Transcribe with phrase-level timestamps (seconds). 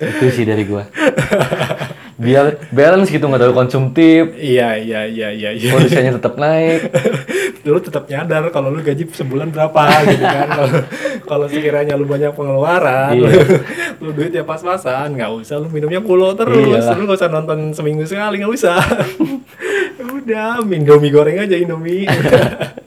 [0.00, 0.86] itu sih dari gua
[2.22, 5.50] biar balance gitu nggak terlalu konsumtif Iya iya iya iya.
[5.52, 5.68] iya.
[5.74, 6.86] kondisinya tetap naik
[7.62, 10.48] lu tetap nyadar kalau lu gaji sebulan berapa gitu kan.
[11.22, 13.22] Kalau sekiranya lu banyak pengeluaran, Iya.
[13.22, 13.30] lu,
[14.02, 16.58] lu duitnya pas-pasan, nggak usah lu minumnya pulo terus.
[16.58, 16.98] Iyalah.
[16.98, 18.82] Lu nggak usah nonton seminggu sekali, nggak usah.
[20.18, 22.10] Udah, Indomie goreng aja Indomie.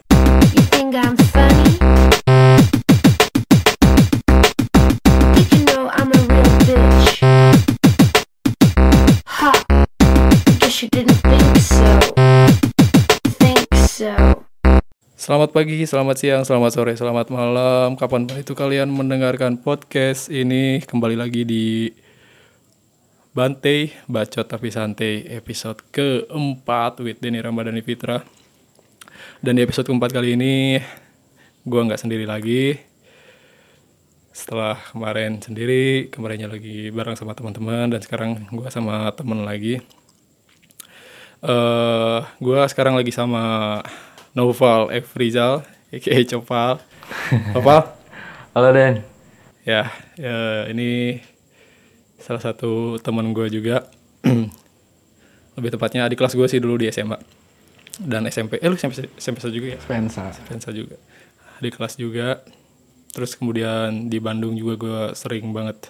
[15.26, 17.98] Selamat pagi, selamat siang, selamat sore, selamat malam.
[17.98, 21.90] Kapan itu kalian mendengarkan podcast ini kembali lagi di
[23.34, 28.22] Bante Bacot Tapi Santai episode keempat with Denny Ramadhani Fitra.
[29.42, 30.78] Dan di episode keempat kali ini
[31.66, 32.78] gua nggak sendiri lagi.
[34.30, 39.82] Setelah kemarin sendiri, kemarinnya lagi bareng sama teman-teman dan sekarang gua sama temen lagi.
[41.42, 43.82] eh gua sekarang lagi sama
[44.36, 45.16] Noval F.
[45.16, 45.64] Rizal,
[45.96, 46.84] aka Copal.
[47.56, 47.80] Copal?
[48.54, 49.00] halo Den
[49.64, 49.88] Ya,
[50.20, 51.24] ya, ini
[52.20, 53.88] salah satu teman gue juga.
[55.56, 57.16] Lebih tepatnya adik kelas gue sih dulu di SMA.
[57.96, 59.80] Dan SMP, eh lu SMP, SMP juga ya?
[59.80, 61.00] Spensa Spensa juga.
[61.64, 62.44] Adik kelas juga.
[63.16, 65.88] Terus kemudian di Bandung juga gue sering banget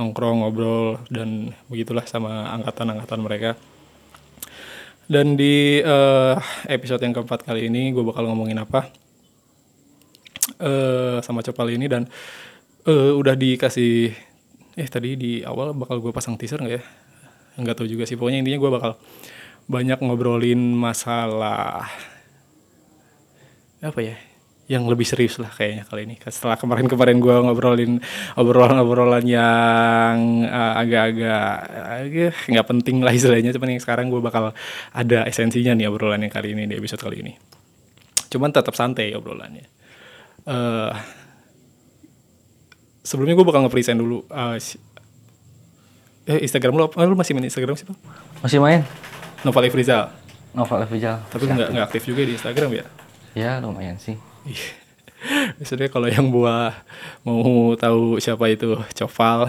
[0.00, 3.60] nongkrong, ngobrol, dan begitulah sama angkatan-angkatan mereka.
[5.04, 6.36] Dan di eh,
[6.72, 8.88] episode yang keempat kali ini gue bakal ngomongin apa?
[10.60, 12.04] eh sama Copal ini dan
[12.84, 14.12] eh udah dikasih
[14.76, 16.82] eh tadi di awal bakal gue pasang teaser nggak ya?
[17.60, 18.16] Nggak tahu juga sih.
[18.16, 18.92] Pokoknya intinya gue bakal
[19.64, 21.88] banyak ngobrolin masalah
[23.80, 24.16] apa ya?
[24.64, 26.16] Yang lebih serius lah kayaknya kali ini.
[26.18, 28.00] Setelah kemarin-kemarin gue ngobrolin
[28.34, 31.48] obrolan-obrolan yang eh, agak-agak
[32.00, 33.52] agak nggak penting lah istilahnya.
[33.52, 34.56] Cuman yang sekarang gue bakal
[34.90, 37.32] ada esensinya nih obrolan yang kali ini di episode kali ini.
[38.28, 39.68] Cuman tetap santai obrolannya.
[40.44, 40.92] eh
[43.00, 44.80] sebelumnya gue bakal nge-present dulu eh, si-
[46.24, 47.04] eh Instagram lu apa?
[47.04, 47.96] lu masih main Instagram sih Pak?
[48.40, 48.80] masih main
[49.40, 50.08] Noval Ifrizal
[50.52, 52.84] Novel Efijal tapi nggak nggak aktif juga di Instagram ya
[53.34, 54.16] ya lumayan sih
[55.56, 56.76] Biasanya kalau yang buah
[57.24, 59.48] mau tahu siapa itu Coval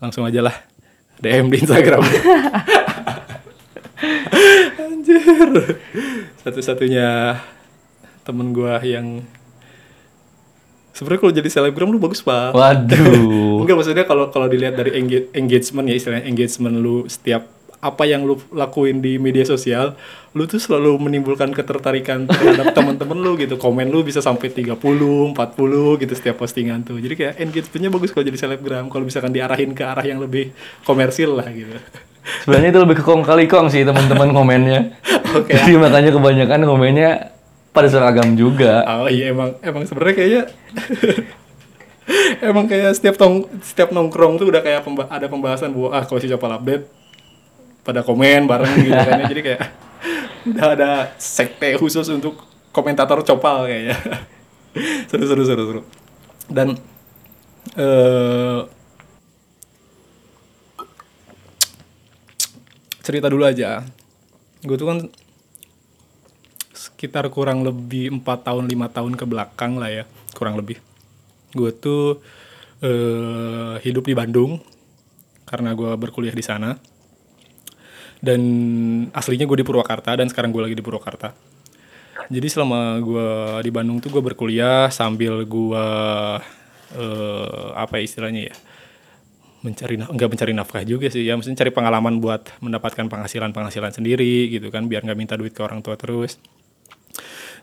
[0.00, 0.56] langsung aja lah.
[1.20, 2.04] DM di Instagram.
[4.84, 5.52] Anjir.
[6.44, 7.40] Satu-satunya
[8.24, 9.24] temen gua yang
[10.92, 12.52] sebenarnya kalau jadi selebgram lu bagus pak.
[12.52, 13.60] Waduh.
[13.64, 17.48] Enggak maksudnya kalau kalau dilihat dari engage- engagement ya istilahnya engagement lu setiap
[17.84, 19.92] apa yang lu lakuin di media sosial,
[20.32, 23.60] lu tuh selalu menimbulkan ketertarikan terhadap teman-teman lu gitu.
[23.60, 26.96] Komen lu bisa sampai 30, 40 gitu setiap postingan tuh.
[26.96, 31.36] Jadi kayak engagementnya bagus kalau jadi selebgram kalau misalkan diarahin ke arah yang lebih komersil
[31.36, 31.76] lah gitu.
[32.40, 34.96] sebenarnya itu lebih ke kong kali kong sih teman-teman komennya
[35.36, 35.52] Oke.
[35.60, 37.10] jadi makanya kebanyakan komennya
[37.68, 40.42] pada seragam juga Oh iya emang emang sebenarnya kayaknya
[42.40, 46.16] emang kayak setiap tong setiap nongkrong tuh udah kayak pemba- ada pembahasan bahwa ah kalau
[46.16, 46.84] si Copal update
[47.84, 49.26] pada komen bareng gitu kan ya.
[49.28, 49.62] jadi kayak
[50.50, 50.90] udah ada
[51.20, 52.40] sekte khusus untuk
[52.74, 53.96] komentator Copal kayaknya.
[55.08, 55.80] Seru seru seru seru.
[56.50, 56.74] Dan
[57.78, 58.60] eh
[63.06, 63.86] cerita dulu aja.
[64.66, 64.98] Gue tuh kan
[66.74, 70.82] sekitar kurang lebih empat tahun lima tahun ke belakang lah ya kurang lebih.
[71.54, 72.18] Gue tuh
[72.82, 74.58] eh, hidup di Bandung
[75.46, 76.74] karena gue berkuliah di sana
[78.24, 78.40] dan
[79.12, 81.36] aslinya gue di Purwakarta dan sekarang gue lagi di Purwakarta.
[82.32, 83.28] Jadi selama gue
[83.60, 85.86] di Bandung tuh gue berkuliah sambil gue
[86.96, 88.56] eh, apa ya istilahnya ya
[89.64, 91.36] mencari enggak mencari nafkah juga sih ya.
[91.36, 95.60] Maksudnya cari pengalaman buat mendapatkan penghasilan penghasilan sendiri gitu kan biar nggak minta duit ke
[95.60, 96.40] orang tua terus.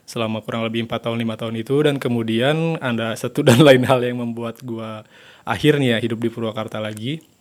[0.06, 3.98] Selama kurang lebih empat tahun lima tahun itu dan kemudian ada satu dan lain hal
[3.98, 5.02] yang membuat gua
[5.42, 7.31] akhirnya hidup di Purwakarta lagi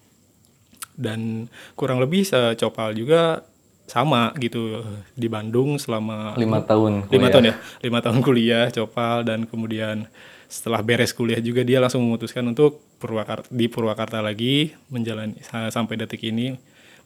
[1.02, 3.42] dan kurang lebih secopal juga
[3.90, 4.80] sama gitu
[5.20, 7.32] di Bandung selama lima tahun lima kuliah.
[7.34, 9.28] tahun ya lima tahun kuliah copal.
[9.28, 10.08] Dan kemudian
[10.48, 16.00] setelah beres kuliah juga dia langsung memutuskan untuk Purwakarta di Purwakarta lagi menjalani sa- sampai
[16.00, 16.56] detik ini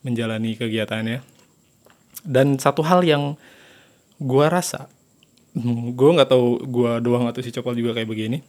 [0.06, 1.24] menjalani kegiatannya.
[2.21, 3.33] Dan satu hal yang
[4.21, 4.86] gua rasa
[5.57, 8.45] hmm, gua nggak tahu gua doang atau si copal juga kayak begini.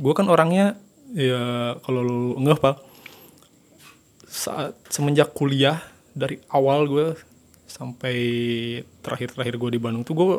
[0.00, 0.80] Gua kan orangnya
[1.12, 2.93] ya kalau lu ngeh pak
[4.34, 5.78] saat semenjak kuliah
[6.10, 7.06] dari awal gue
[7.70, 8.16] sampai
[9.06, 10.38] terakhir-terakhir gue di Bandung tuh gue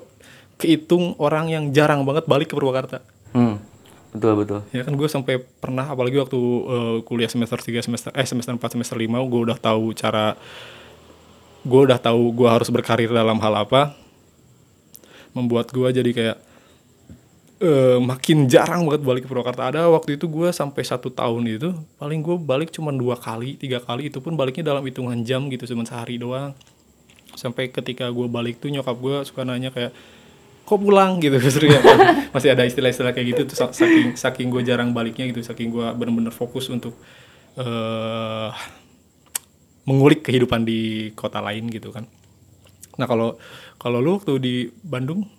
[0.59, 2.99] kehitung orang yang jarang banget balik ke Purwakarta.
[3.31, 3.59] Hmm.
[4.15, 8.27] betul betul Ya kan gue sampai pernah apalagi waktu eh, kuliah semester 3 semester eh
[8.27, 10.39] semester 4 semester 5 gue udah tahu cara
[11.67, 13.91] gue udah tahu gue harus berkarir dalam hal apa
[15.35, 16.37] membuat gue jadi kayak
[17.59, 19.71] eh, makin jarang banget balik ke Purwakarta.
[19.71, 21.69] Ada waktu itu gue sampai satu tahun itu
[21.99, 24.11] paling gue balik cuma dua kali tiga kali.
[24.11, 26.51] Itu pun baliknya dalam hitungan jam gitu cuma sehari doang.
[27.35, 29.91] Sampai ketika gue balik tuh nyokap gue suka nanya kayak
[30.65, 31.21] kok pulang?
[31.21, 31.37] gitu
[31.69, 31.79] ya,
[32.33, 36.33] masih ada istilah-istilah kayak gitu tuh saking saking gue jarang baliknya gitu saking gue bener-bener
[36.33, 36.97] fokus untuk
[37.55, 38.51] eh
[39.85, 42.09] mengulik kehidupan di kota lain gitu kan.
[42.97, 43.37] Nah kalau
[43.77, 45.29] kalau lu waktu di Bandung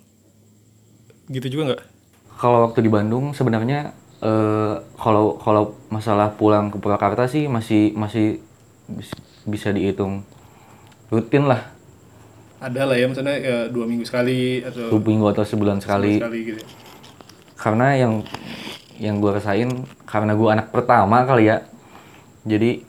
[1.26, 1.95] gitu juga nggak
[2.37, 8.41] Kalau waktu di Bandung sebenarnya eh, kalau kalau masalah pulang ke Purwakarta sih masih masih
[8.88, 9.17] bis-
[9.49, 10.21] bisa dihitung
[11.09, 11.73] rutin lah.
[12.56, 16.21] Ada lah ya misalnya ya, dua minggu sekali atau dua minggu atau sebulan sekali.
[16.21, 16.62] sekali gitu
[17.56, 18.21] karena yang
[19.00, 19.69] yang gue rasain
[20.05, 21.65] karena gue anak pertama kali ya
[22.44, 22.85] jadi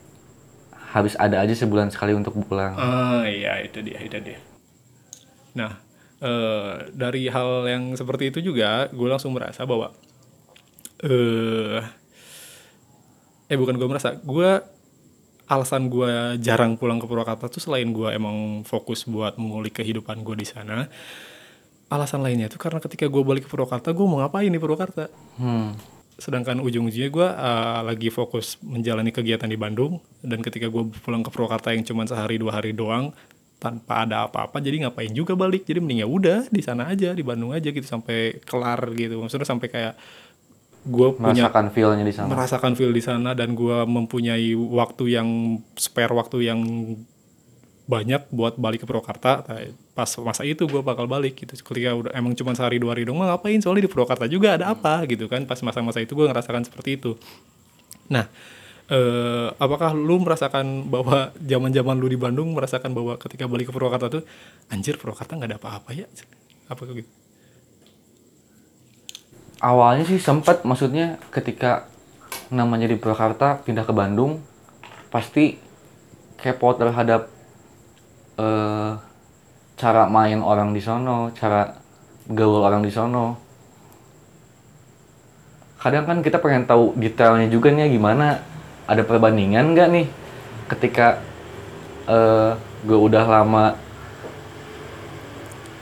[0.92, 2.76] habis ada aja sebulan sekali untuk pulang.
[2.80, 4.40] Ah iya itu dia itu dia.
[5.56, 5.76] Nah
[6.22, 9.94] eh, dari hal yang seperti itu juga gue langsung merasa bahwa
[11.06, 11.82] eh
[13.48, 14.50] eh bukan gue merasa gue
[15.48, 20.36] alasan gue jarang pulang ke Purwakarta tuh selain gue emang fokus buat mengulik kehidupan gue
[20.36, 20.92] di sana
[21.88, 25.08] alasan lainnya tuh karena ketika gue balik ke Purwakarta gue mau ngapain di Purwakarta
[25.40, 25.70] hmm.
[26.20, 31.32] sedangkan ujung-ujungnya gue uh, lagi fokus menjalani kegiatan di Bandung dan ketika gue pulang ke
[31.32, 33.16] Purwakarta yang cuma sehari dua hari doang
[33.58, 35.66] tanpa ada apa-apa jadi ngapain juga balik?
[35.66, 39.18] Jadi mending ya udah di sana aja di Bandung aja gitu sampai kelar gitu.
[39.18, 39.94] Maksudnya sampai kayak
[40.88, 42.28] gue punya merasakan feel-nya di sana.
[42.32, 46.62] merasakan feel di sana dan gue mempunyai waktu yang spare waktu yang
[47.88, 49.48] banyak buat balik ke Purwakarta.
[49.48, 49.64] Nah,
[49.96, 51.56] pas masa itu gue bakal balik gitu.
[51.60, 53.60] Ketika udah emang cuma sehari dua hari dong mah ngapain?
[53.64, 55.44] Soalnya di Purwakarta juga ada apa gitu kan?
[55.48, 57.16] Pas masa-masa itu gue ngerasakan seperti itu.
[58.12, 58.28] Nah
[58.88, 64.08] eh, apakah lu merasakan bahwa zaman-zaman lu di Bandung merasakan bahwa ketika balik ke Purwakarta
[64.08, 64.24] tuh
[64.72, 66.06] anjir Purwakarta nggak ada apa-apa ya
[66.68, 67.10] apa gitu
[69.64, 71.88] awalnya sih sempat maksudnya ketika
[72.52, 74.40] namanya di Purwakarta pindah ke Bandung
[75.12, 75.60] pasti
[76.38, 77.28] kepo terhadap
[78.38, 78.92] eh,
[79.78, 81.70] cara main orang di sono, cara
[82.28, 83.38] gaul orang di sono.
[85.78, 88.42] Kadang kan kita pengen tahu detailnya juga nih gimana,
[88.88, 90.08] ada perbandingan nggak nih
[90.68, 91.20] ketika
[92.08, 92.52] eh,
[92.82, 93.76] gue udah lama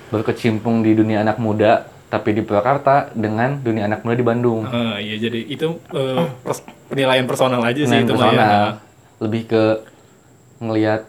[0.10, 4.64] berkecimpung di dunia anak muda tapi di Purwakarta dengan dunia anak muda di Bandung.
[4.64, 8.20] Ah, iya jadi itu eh, pers- penilaian personal aja sih Penilaian itu ya.
[8.22, 8.68] personal.
[9.16, 9.64] lebih ke
[10.58, 11.02] ngelihat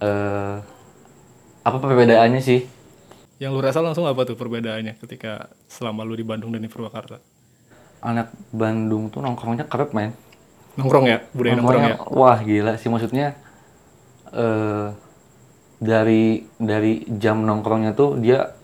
[0.00, 0.56] eh
[1.64, 2.60] apa perbedaannya sih
[3.34, 7.18] Yang lu rasa langsung apa tuh perbedaannya ketika selama lu di Bandung dan di Purwakarta?
[7.98, 10.12] anak Bandung tuh nongkrongnya kerep men
[10.74, 11.94] Nongkrong ya, budaya nongkrong ya.
[11.94, 12.88] Nongkrongnya, wah gila sih.
[12.88, 13.38] Maksudnya
[14.30, 14.86] eh
[15.78, 16.24] dari
[16.56, 18.54] dari jam nongkrongnya tuh dia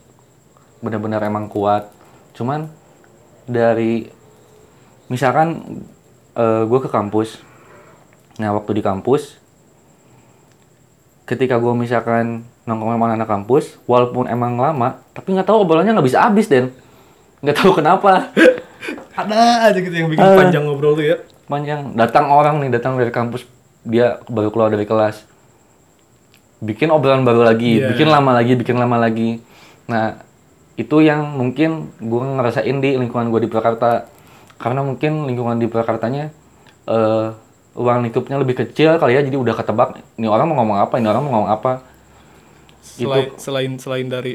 [0.81, 1.91] benar-benar emang kuat.
[2.33, 2.67] Cuman
[3.45, 4.09] dari
[5.07, 5.81] misalkan
[6.41, 7.43] gue ke kampus.
[8.39, 9.37] Nah waktu di kampus
[11.29, 16.09] ketika gue misalkan nongkrong sama anak kampus walaupun emang lama tapi nggak tahu obrolannya nggak
[16.09, 16.75] bisa habis den.
[17.39, 18.33] Nggak tahu kenapa.
[19.21, 20.35] Ada aja gitu yang bikin Ah.
[20.39, 21.17] panjang ngobrol tuh ya.
[21.51, 23.43] Panjang datang orang nih datang dari kampus
[23.83, 25.27] dia baru keluar dari kelas.
[26.63, 27.91] Bikin obrolan baru lagi Iya.
[27.91, 29.43] bikin lama lagi bikin lama lagi.
[29.91, 30.23] Nah
[30.79, 34.07] itu yang mungkin gue ngerasain di lingkungan gue di Purwakarta
[34.57, 36.31] karena mungkin lingkungan di Purwakartanya
[36.89, 37.29] eh
[37.71, 41.07] ruang lingkupnya lebih kecil kali ya jadi udah ketebak ini orang mau ngomong apa ini
[41.11, 41.73] orang mau ngomong apa.
[42.81, 44.35] Selain selain selain dari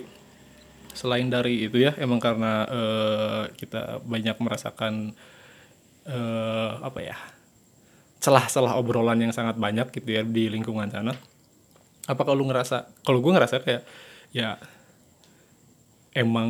[0.96, 5.12] selain dari itu ya, emang karena eh, kita banyak merasakan
[6.06, 7.18] eh, apa ya?
[8.16, 11.14] celah-celah obrolan yang sangat banyak gitu ya di lingkungan sana.
[12.10, 13.86] Apa kalau ngerasa kalau gue ngerasa kayak
[14.34, 14.58] ya
[16.16, 16.50] emang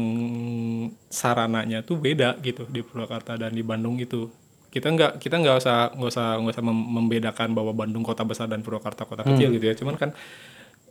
[1.12, 4.30] sarananya tuh beda gitu di Purwakarta dan di Bandung itu
[4.70, 8.46] kita nggak kita nggak usah nggak usah nggak usah mem- membedakan bahwa Bandung kota besar
[8.46, 10.10] dan Purwakarta kota kecil gitu ya cuman kan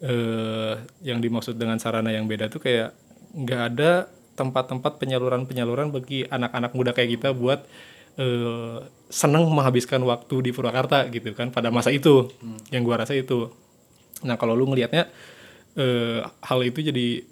[0.02, 0.74] eh,
[1.06, 2.92] yang dimaksud dengan sarana yang beda tuh kayak
[3.32, 3.90] nggak ada
[4.34, 7.62] tempat-tempat penyaluran-penyaluran bagi anak-anak muda kayak kita buat
[8.18, 8.78] eh,
[9.10, 12.30] seneng menghabiskan waktu di Purwakarta gitu kan pada masa itu
[12.74, 13.50] yang gua rasa itu
[14.24, 15.10] nah kalau lu ngelihatnya
[15.78, 17.22] eh, hal itu jadi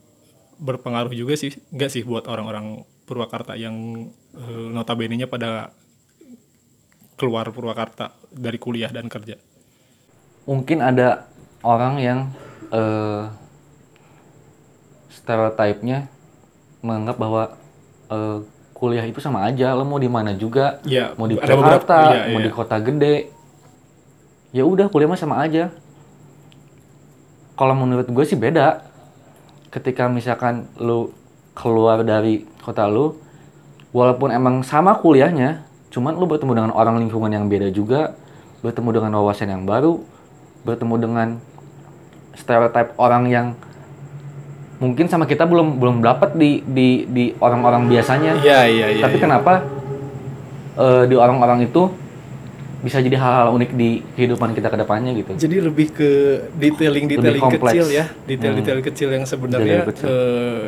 [0.62, 5.74] berpengaruh juga sih enggak sih buat orang-orang Purwakarta yang eh, notabene-nya pada
[7.18, 9.38] keluar Purwakarta dari kuliah dan kerja.
[10.42, 11.30] mungkin ada
[11.62, 12.18] orang yang
[12.74, 13.30] eh
[15.12, 16.10] stereotipnya
[16.82, 17.42] menganggap bahwa
[18.10, 18.38] eh,
[18.82, 19.78] kuliah itu sama aja.
[19.78, 20.82] Lo mau di mana juga?
[20.82, 22.46] Iya, mau di ada beberapa- Jakarta iya, mau iya.
[22.46, 23.16] di kota gede.
[24.50, 25.70] Ya udah kuliah mah sama aja.
[27.54, 28.82] Kalau menurut gue sih beda.
[29.70, 31.14] Ketika misalkan lu
[31.54, 33.22] keluar dari kota lu
[33.92, 38.16] walaupun emang sama kuliahnya cuman lu bertemu dengan orang lingkungan yang beda juga
[38.64, 40.00] bertemu dengan wawasan yang baru
[40.64, 41.28] bertemu dengan
[42.32, 43.46] stereotype orang yang
[44.82, 49.00] mungkin sama kita belum belum dapat di di di orang-orang biasanya Iya, iya, iya.
[49.00, 49.22] tapi iya.
[49.22, 49.62] kenapa
[50.74, 51.86] eh, di orang-orang itu
[52.82, 56.10] bisa jadi hal-hal unik di kehidupan kita ke depannya gitu Jadi lebih ke
[56.52, 57.78] detailing-detailing Lebih kompleks.
[57.78, 60.06] kecil ya, detail-detail kecil yang sebenarnya Detail kecil.
[60.08, 60.66] eh,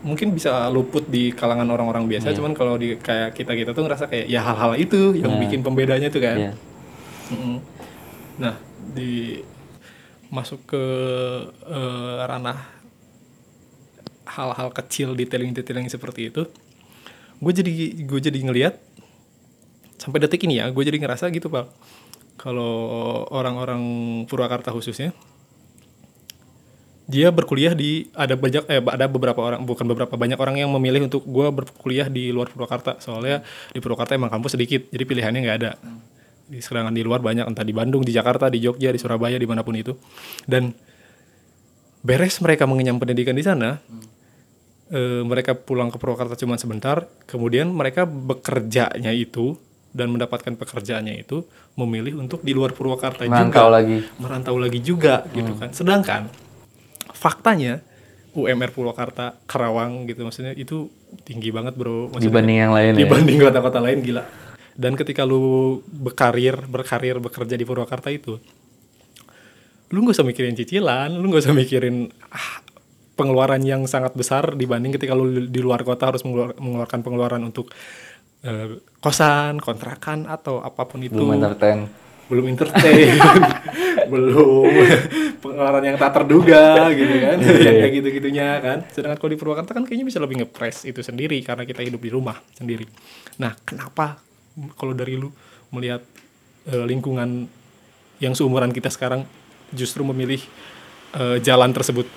[0.00, 4.08] mungkin bisa luput di kalangan orang-orang biasa, cuman kalau di kayak kita kita tuh ngerasa
[4.08, 5.40] kayak ya hal-hal itu yang Iya.
[5.42, 6.36] bikin pembedanya tuh kan.
[6.38, 6.52] Iya.
[7.28, 7.56] Mm-mm.
[8.38, 8.54] Nah,
[8.88, 9.42] di
[10.28, 10.84] masuk ke
[11.68, 12.60] eh, ranah
[14.28, 16.44] hal-hal kecil detailing-detailing seperti itu,
[17.40, 17.72] gue jadi
[18.04, 18.74] gue jadi ngelihat
[19.98, 21.72] sampai detik ini ya, gue jadi ngerasa gitu pak.
[22.38, 23.82] Kalau orang-orang
[24.30, 25.10] Purwakarta khususnya,
[27.08, 31.08] dia berkuliah di ada banyak eh ada beberapa orang bukan beberapa banyak orang yang memilih
[31.08, 33.40] untuk gue berkuliah di luar Purwakarta soalnya
[33.72, 35.70] di Purwakarta emang kampus sedikit jadi pilihannya nggak ada
[36.56, 39.60] sedangkan di luar banyak entah di Bandung di Jakarta di Jogja di Surabaya di mana
[39.60, 39.92] pun itu.
[40.48, 40.72] Dan
[42.02, 43.78] beres mereka mengenyam pendidikan di sana
[44.92, 49.58] eh, mereka pulang ke Purwakarta cuma sebentar kemudian mereka bekerjanya itu
[49.92, 53.98] dan mendapatkan pekerjaannya itu memilih untuk di luar Purwakarta Merantau juga lagi.
[54.20, 55.72] merantau lagi juga gitu kan.
[55.72, 56.22] Sedangkan
[57.16, 57.80] faktanya
[58.36, 60.92] UMR Purwakarta Karawang gitu maksudnya itu
[61.24, 62.12] tinggi banget bro.
[62.12, 62.98] Maksudnya dibanding yang lain ya?
[63.08, 64.22] dibanding kota-kota lain gila
[64.78, 68.38] dan ketika lu berkarir berkarir bekerja di Purwakarta itu
[69.90, 72.62] lu nggak usah mikirin cicilan lu nggak usah mikirin ah,
[73.18, 77.74] pengeluaran yang sangat besar dibanding ketika lu di luar kota harus mengeluar- mengeluarkan pengeluaran untuk
[78.46, 81.18] eh, kosan kontrakan atau apa pun itu.
[81.18, 81.90] Belum entertain.
[82.30, 83.18] Belum entertain.
[84.12, 84.70] Belum.
[85.42, 87.36] Pengeluaran yang tak terduga gitu kan.
[87.42, 88.78] Iya, kayak gitu gitunya kan.
[88.94, 92.10] Sedangkan kalau di Purwakarta kan kayaknya bisa lebih ngepres itu sendiri karena kita hidup di
[92.14, 92.86] rumah sendiri.
[93.42, 94.27] Nah kenapa
[94.78, 95.30] kalau dari lu
[95.70, 96.02] melihat
[96.68, 97.46] eh, lingkungan
[98.18, 99.24] yang seumuran kita sekarang
[99.70, 100.42] justru memilih
[101.14, 102.08] eh, jalan tersebut?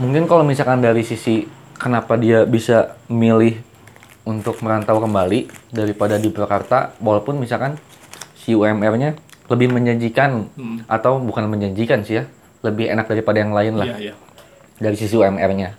[0.00, 1.44] Mungkin kalau misalkan dari sisi
[1.76, 3.60] kenapa dia bisa milih
[4.22, 7.76] untuk merantau kembali daripada di Purwakarta walaupun misalkan
[8.38, 9.18] si UMR-nya
[9.50, 10.48] lebih menjanjikan
[10.86, 12.24] atau bukan menjanjikan sih ya
[12.62, 13.86] lebih enak daripada yang lain lah.
[13.98, 14.14] Iya iya.
[14.78, 15.74] Dari sisi UMR-nya.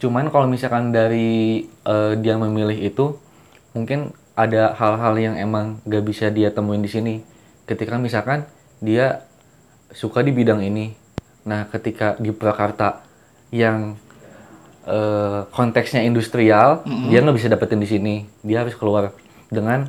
[0.00, 3.16] Cuman kalau misalkan dari eh, dia memilih itu,
[3.74, 7.14] mungkin ada hal-hal yang emang gak bisa dia temuin di sini.
[7.68, 8.48] Ketika misalkan
[8.82, 9.22] dia
[9.92, 10.96] suka di bidang ini,
[11.44, 13.04] nah ketika di Purwakarta
[13.52, 13.94] yang
[14.86, 18.14] eh, konteksnya industrial, dia nggak bisa dapetin di sini.
[18.42, 19.14] Dia harus keluar
[19.52, 19.86] dengan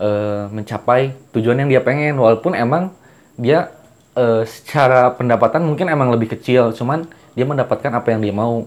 [0.00, 2.90] eh, mencapai tujuan yang dia pengen, walaupun emang
[3.38, 3.70] dia
[4.18, 7.06] eh, secara pendapatan mungkin emang lebih kecil, cuman
[7.38, 8.66] dia mendapatkan apa yang dia mau.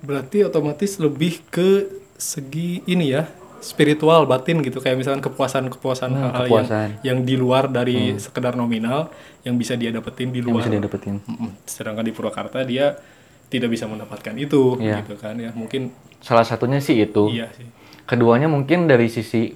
[0.00, 6.44] Berarti otomatis lebih ke segi ini ya spiritual batin gitu kayak misalkan kepuasan-kepuasan Hmm, hal-hal
[6.44, 6.68] kepuasan.
[6.68, 7.06] Hmm.
[7.06, 9.08] yang yang di luar dari sekedar nominal
[9.42, 10.60] yang bisa dia dapetin di yang luar.
[10.60, 11.22] bisa dia dapetin.
[11.64, 12.98] Sedangkan di Purwakarta dia
[13.46, 15.00] tidak bisa mendapatkan itu Iya.
[15.00, 15.54] gitu kan ya.
[15.54, 17.30] Mungkin Salah satunya sih itu.
[17.30, 17.64] iya sih.
[18.02, 19.54] Keduanya mungkin dari sisi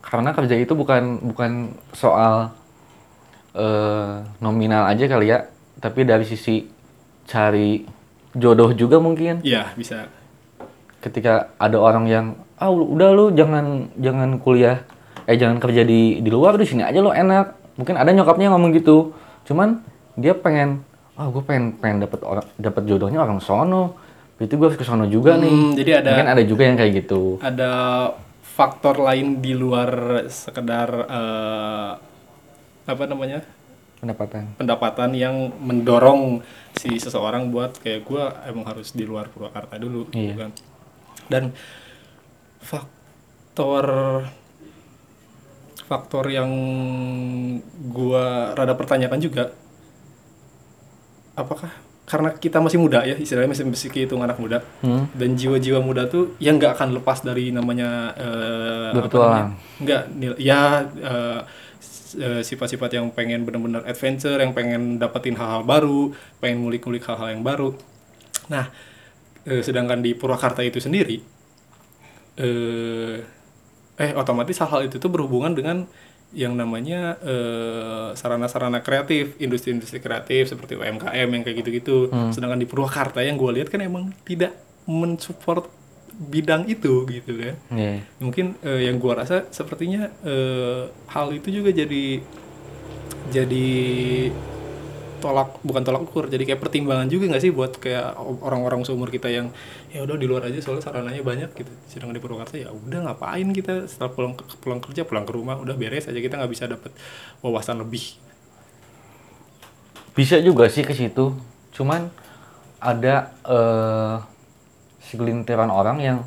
[0.00, 1.52] karena kerja itu bukan bukan
[1.90, 2.52] soal
[3.54, 5.46] eh, nominal aja kali ya,
[5.78, 6.66] tapi dari sisi
[7.24, 7.86] cari
[8.32, 9.40] jodoh juga mungkin.
[9.40, 10.10] Iya, bisa.
[10.98, 12.26] Ketika ada orang yang
[12.56, 14.82] ah udah lu jangan jangan kuliah
[15.24, 17.74] eh jangan kerja di di luar di sini aja lo enak.
[17.74, 19.10] Mungkin ada nyokapnya yang ngomong gitu.
[19.42, 19.82] Cuman
[20.14, 20.84] dia pengen
[21.14, 23.98] ah gue pengen pengen dapat orang dapat jodohnya orang sono.
[24.36, 25.48] Itu gue harus ke sono juga nih.
[25.48, 27.38] Hmm, jadi ada Mungkin ada juga yang kayak gitu.
[27.40, 27.72] ada
[28.44, 29.90] faktor lain di luar
[30.28, 31.90] sekedar eh,
[32.84, 33.42] apa namanya?
[33.96, 34.44] pendapatan.
[34.54, 36.44] pendapatan yang mendorong
[36.76, 40.34] si seseorang buat kayak gue emang harus di luar Purwakarta dulu gitu Iya.
[40.36, 40.50] kan
[41.24, 41.42] dan
[43.54, 43.86] faktor
[45.84, 46.50] faktor yang
[47.86, 49.54] gua rada pertanyakan juga
[51.34, 51.70] apakah
[52.04, 55.06] karena kita masih muda ya istilahnya masih masih kehitung anak muda Hmm.
[55.14, 58.10] dan jiwa-jiwa muda tuh yang nggak akan lepas dari namanya
[58.92, 59.54] Berpetualang.
[59.54, 59.80] namanya?
[59.80, 60.02] nggak
[60.36, 60.60] ya
[62.14, 67.42] eh, sifat-sifat yang pengen benar-benar adventure yang pengen dapetin hal-hal baru pengen ngulik-ngulik hal-hal yang
[67.42, 67.70] baru
[68.46, 68.66] nah
[69.44, 71.22] eh, sedangkan di Purwakarta itu sendiri
[72.36, 73.16] eh
[74.00, 75.86] eh otomatis hal-hal itu tuh berhubungan dengan
[76.34, 82.10] yang namanya eh, sarana-sarana kreatif, industri-industri kreatif seperti UMKM yang kayak gitu-gitu.
[82.34, 84.50] Sedangkan di Purwakarta yang gue lihat kan emang tidak
[84.84, 85.70] mensupport
[86.14, 87.54] bidang itu gitu kan.
[87.74, 88.06] Iya.
[88.22, 92.22] Mungkin eh, yang gua rasa sepertinya eh, hal itu juga jadi
[93.34, 93.68] jadi
[95.24, 99.32] tolak bukan tolak ukur jadi kayak pertimbangan juga nggak sih buat kayak orang-orang seumur kita
[99.32, 99.48] yang
[99.88, 103.48] ya udah di luar aja soalnya sarananya banyak gitu sedangkan di Purwakarta ya udah ngapain
[103.56, 106.92] kita setelah pulang pulang kerja pulang ke rumah udah beres aja kita nggak bisa dapet
[107.40, 108.20] wawasan lebih
[110.14, 111.34] Bisa juga sih ke situ.
[111.74, 112.06] Cuman
[112.78, 114.16] ada eh,
[115.10, 116.18] segelintiran orang yang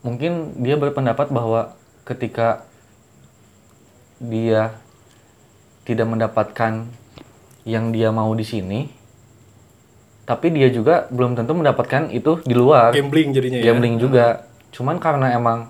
[0.00, 1.76] mungkin dia berpendapat bahwa
[2.08, 2.64] ketika
[4.16, 4.72] dia
[5.84, 6.88] tidak mendapatkan
[7.62, 8.88] yang dia mau di sini,
[10.24, 12.90] tapi dia juga belum tentu mendapatkan itu di luar.
[12.90, 14.46] gambling jadinya ya Gambling juga.
[14.70, 15.68] Cuman karena emang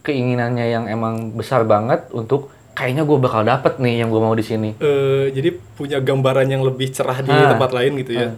[0.00, 4.44] keinginannya yang emang besar banget untuk kayaknya gue bakal dapet nih yang gue mau di
[4.44, 4.70] sini.
[4.78, 7.52] Eh, jadi punya gambaran yang lebih cerah di Ah.
[7.52, 8.28] tempat lain gitu ya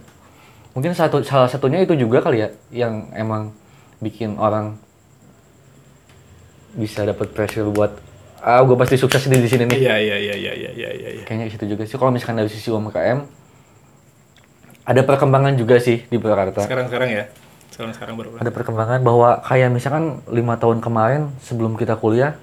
[0.72, 3.50] Mungkin satu salah satunya itu juga kali ya yang emang
[3.98, 4.78] bikin orang
[6.72, 7.98] bisa dapat pressure buat
[8.40, 9.78] ah gue pasti sukses di di sini nih.
[9.78, 11.22] iya iya iya iya iya iya iya.
[11.22, 11.94] Kayaknya itu juga sih.
[11.94, 13.18] Kalau misalkan dari sisi UMKM
[14.84, 16.62] ada perkembangan juga sih di Purwakarta.
[16.62, 17.24] sekarang sekarang ya.
[17.68, 22.34] Sekarang sekarang baru Ada perkembangan bahwa kayak misalkan lima tahun kemarin sebelum kita kuliah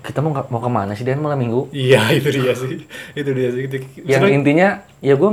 [0.00, 1.20] kita mau mau ke mana sih Dan?
[1.20, 1.60] Malam minggu?
[1.70, 2.82] iya itu dia sih.
[3.14, 3.64] Itu dia sih.
[3.66, 5.30] Yang sebenarnya- intinya ya gue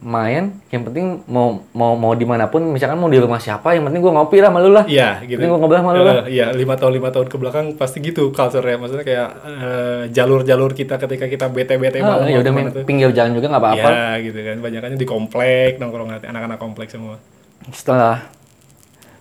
[0.00, 3.84] main, yang penting mau mau mau di mana pun, misalkan mau di rumah siapa, yang
[3.84, 4.88] penting gue ngopi lah malu lah.
[4.88, 5.44] Iya gitu.
[5.44, 6.24] Gua ngobrol sama lu lah.
[6.24, 10.72] Iya lima tahun lima tahun ke belakang pasti gitu culture ya maksudnya kayak eh, jalur-jalur
[10.72, 13.88] kita ketika kita bete-bete Ah, malam ya udah main pinggir jalan juga nggak apa-apa.
[13.92, 17.20] Iya gitu kan banyakannya di komplek nongkrong anak-anak komplek semua.
[17.68, 18.24] Setelah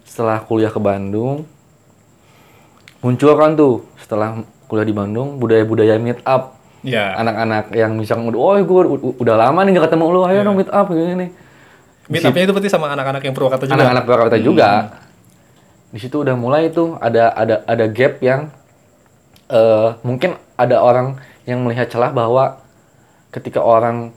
[0.08, 1.44] setelah kuliah ke Bandung,
[3.04, 7.12] muncul kan tuh setelah kuliah di Bandung budaya-budaya meet up Iya.
[7.20, 8.82] anak-anak yang misalkan udah, oh gue
[9.20, 11.30] udah lama nih gak ketemu lu, ayo dong meet up gini nih.
[12.08, 13.76] Meet up-nya itu berarti sama anak-anak yang Purwakarta juga.
[13.76, 14.46] Anak-anak Purwakarta Hmm.
[14.48, 14.70] juga.
[15.90, 18.48] Di situ udah mulai tuh ada ada ada gap yang
[19.50, 21.18] eh mungkin ada orang
[21.50, 22.62] yang melihat celah bahwa
[23.30, 24.14] ketika orang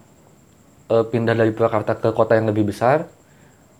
[0.87, 3.09] eh, pindah dari Purwakarta ke kota yang lebih besar,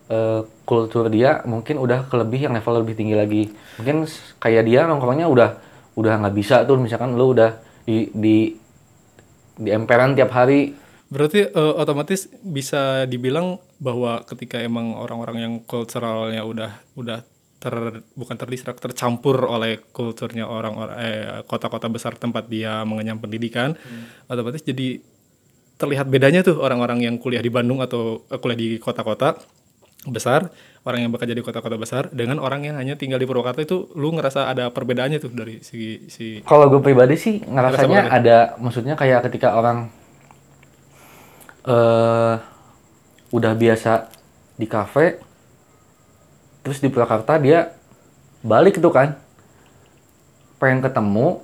[0.09, 3.43] eh, kultur dia mungkin udah ke lebih yang level lebih tinggi lagi.
[3.77, 4.09] Mungkin
[4.41, 5.49] kayak dia nongkrongnya udah
[5.93, 7.53] udah nggak bisa tuh misalkan lu udah
[7.85, 8.57] di di
[9.57, 10.73] di emperan tiap hari.
[11.13, 17.19] Berarti eh, otomatis bisa dibilang bahwa ketika emang orang-orang yang culturalnya udah udah
[17.63, 23.77] ter bukan terdistrak tercampur oleh kulturnya orang-orang eh, kota-kota besar tempat dia mengenyam pendidikan,
[24.27, 24.99] otomatis jadi
[25.79, 29.39] terlihat bedanya tuh orang-orang yang kuliah di Bandung atau eh, kuliah di kota-kota
[30.07, 30.51] besar,
[30.83, 34.11] orang yang bekerja di kota-kota besar dengan orang yang hanya tinggal di Purwakarta itu lu
[34.11, 38.95] ngerasa ada perbedaannya tuh dari segi si Kalau gue pribadi sih ngerasanya banget ada, maksudnya
[38.99, 39.87] kayak ketika orang
[41.63, 42.35] eh
[43.33, 44.11] udah biasa
[44.59, 45.17] di kafe,
[46.61, 47.73] terus di Purwakarta dia
[48.45, 49.17] balik tuh kan,
[50.61, 51.41] pengen ketemu,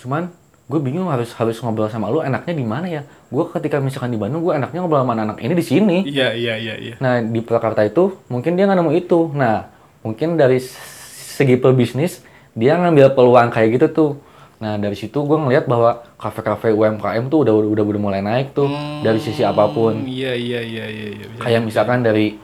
[0.00, 0.32] cuman
[0.66, 3.02] gue bingung harus harus ngobrol sama lu enaknya di mana ya?
[3.30, 5.96] Gue ketika misalkan di Bandung, gue enaknya ngobrol sama anak ini di sini.
[6.02, 6.94] Iya iya iya iya.
[6.98, 9.30] Nah di Purwakarta itu mungkin dia nggak nemu itu.
[9.32, 9.70] Nah
[10.02, 12.26] mungkin dari segi pebisnis
[12.58, 14.12] dia ngambil peluang kayak gitu tuh.
[14.58, 18.66] Nah dari situ gue ngeliat bahwa kafe-kafe UMKM tuh udah udah udah mulai naik tuh
[19.06, 20.02] dari sisi apa pun.
[20.02, 21.26] Iya iya iya iya iya.
[21.30, 21.40] bisa.
[21.46, 22.34] Kayak misalkan dari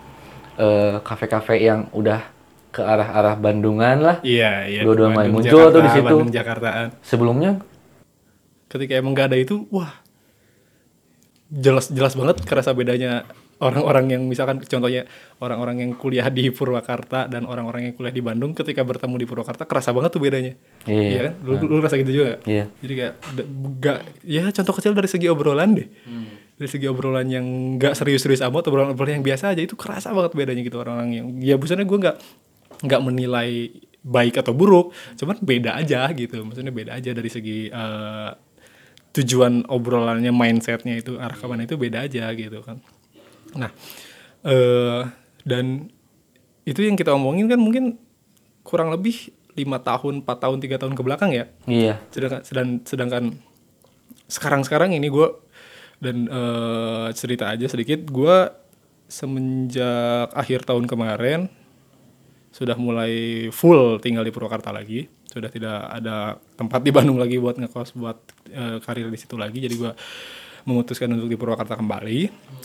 [0.55, 2.37] eh, kafe-kafe yang udah
[2.77, 4.17] ke arah-arah Bandungan lah.
[4.21, 4.81] Iya, iya.
[4.85, 6.05] Dua-dua mulai muncul tuh di Jakarta, situ.
[6.05, 6.87] Bandung, Jakartaan.
[7.01, 7.53] Sebelumnya
[8.67, 9.95] Ketika emang gak ada itu, wah.
[11.47, 13.23] Jelas jelas banget kerasa bedanya
[13.57, 15.09] orang-orang yang misalkan contohnya
[15.41, 19.65] orang-orang yang kuliah di Purwakarta dan orang-orang yang kuliah di Bandung ketika bertemu di Purwakarta
[19.65, 20.53] kerasa banget tuh bedanya.
[20.85, 21.33] Iya.
[21.33, 21.35] kan?
[21.41, 22.37] Lu, lu rasa gitu juga?
[22.45, 22.69] Iya.
[22.85, 23.15] Jadi kayak
[23.81, 25.89] gak ya contoh kecil dari segi obrolan deh.
[26.57, 27.47] Dari segi obrolan yang
[27.81, 31.55] gak serius-serius amat, obrolan-obrolan yang biasa aja itu kerasa banget bedanya gitu orang-orang yang ya
[31.57, 32.17] bukannya gue nggak
[32.77, 33.73] nggak menilai
[34.07, 36.45] baik atau buruk, cuman beda aja gitu.
[36.45, 38.31] Maksudnya beda aja dari segi eh,
[39.17, 42.79] tujuan obrolannya, mindsetnya itu arah ke mana itu beda aja gitu kan.
[43.57, 43.73] Nah,
[44.45, 45.03] eh
[45.47, 45.89] dan
[46.67, 47.97] itu yang kita omongin kan mungkin
[48.67, 51.97] kurang lebih lima tahun, 4 tahun, tiga tahun ke belakang ya iya.
[52.13, 53.25] sedangkan sedang, sedangkan
[54.29, 55.33] sekarang sekarang ini gue
[56.03, 58.37] dan eh, cerita aja sedikit gue
[59.09, 61.49] semenjak akhir tahun kemarin
[62.53, 67.61] sudah mulai full tinggal di Purwakarta lagi sudah tidak ada tempat di Bandung lagi buat
[67.61, 68.17] ngekos buat
[68.49, 69.61] eh, karir di situ lagi.
[69.61, 69.93] Jadi gue
[70.67, 72.19] memutuskan untuk di Purwakarta kembali.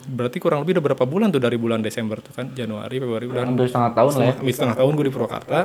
[0.10, 2.49] Berarti kurang lebih udah berapa bulan tuh dari bulan Desember tuh kan?
[2.55, 3.43] Januari Februari udah.
[3.45, 4.34] Hampir setengah tahun lah ya.
[4.34, 5.60] setengah, setengah tahun gue di Purwakarta.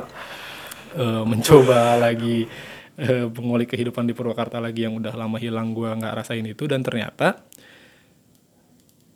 [0.97, 2.37] Eh, mencoba lagi
[2.99, 6.67] eh, mengulik kehidupan di Purwakarta lagi yang udah lama hilang gue nggak rasain itu.
[6.67, 7.41] Dan ternyata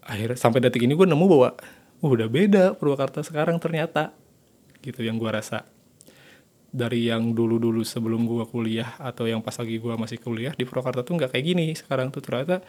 [0.01, 1.53] akhirnya sampai detik ini gue nemu bahwa
[2.01, 4.15] "Uh, udah beda Purwakarta sekarang ternyata
[4.81, 5.61] gitu yang gue rasa
[6.71, 11.03] dari yang dulu-dulu sebelum gue kuliah atau yang pas lagi gue masih kuliah di Purwakarta
[11.03, 12.23] tuh nggak kayak gini sekarang tuh.
[12.23, 12.63] Ternyata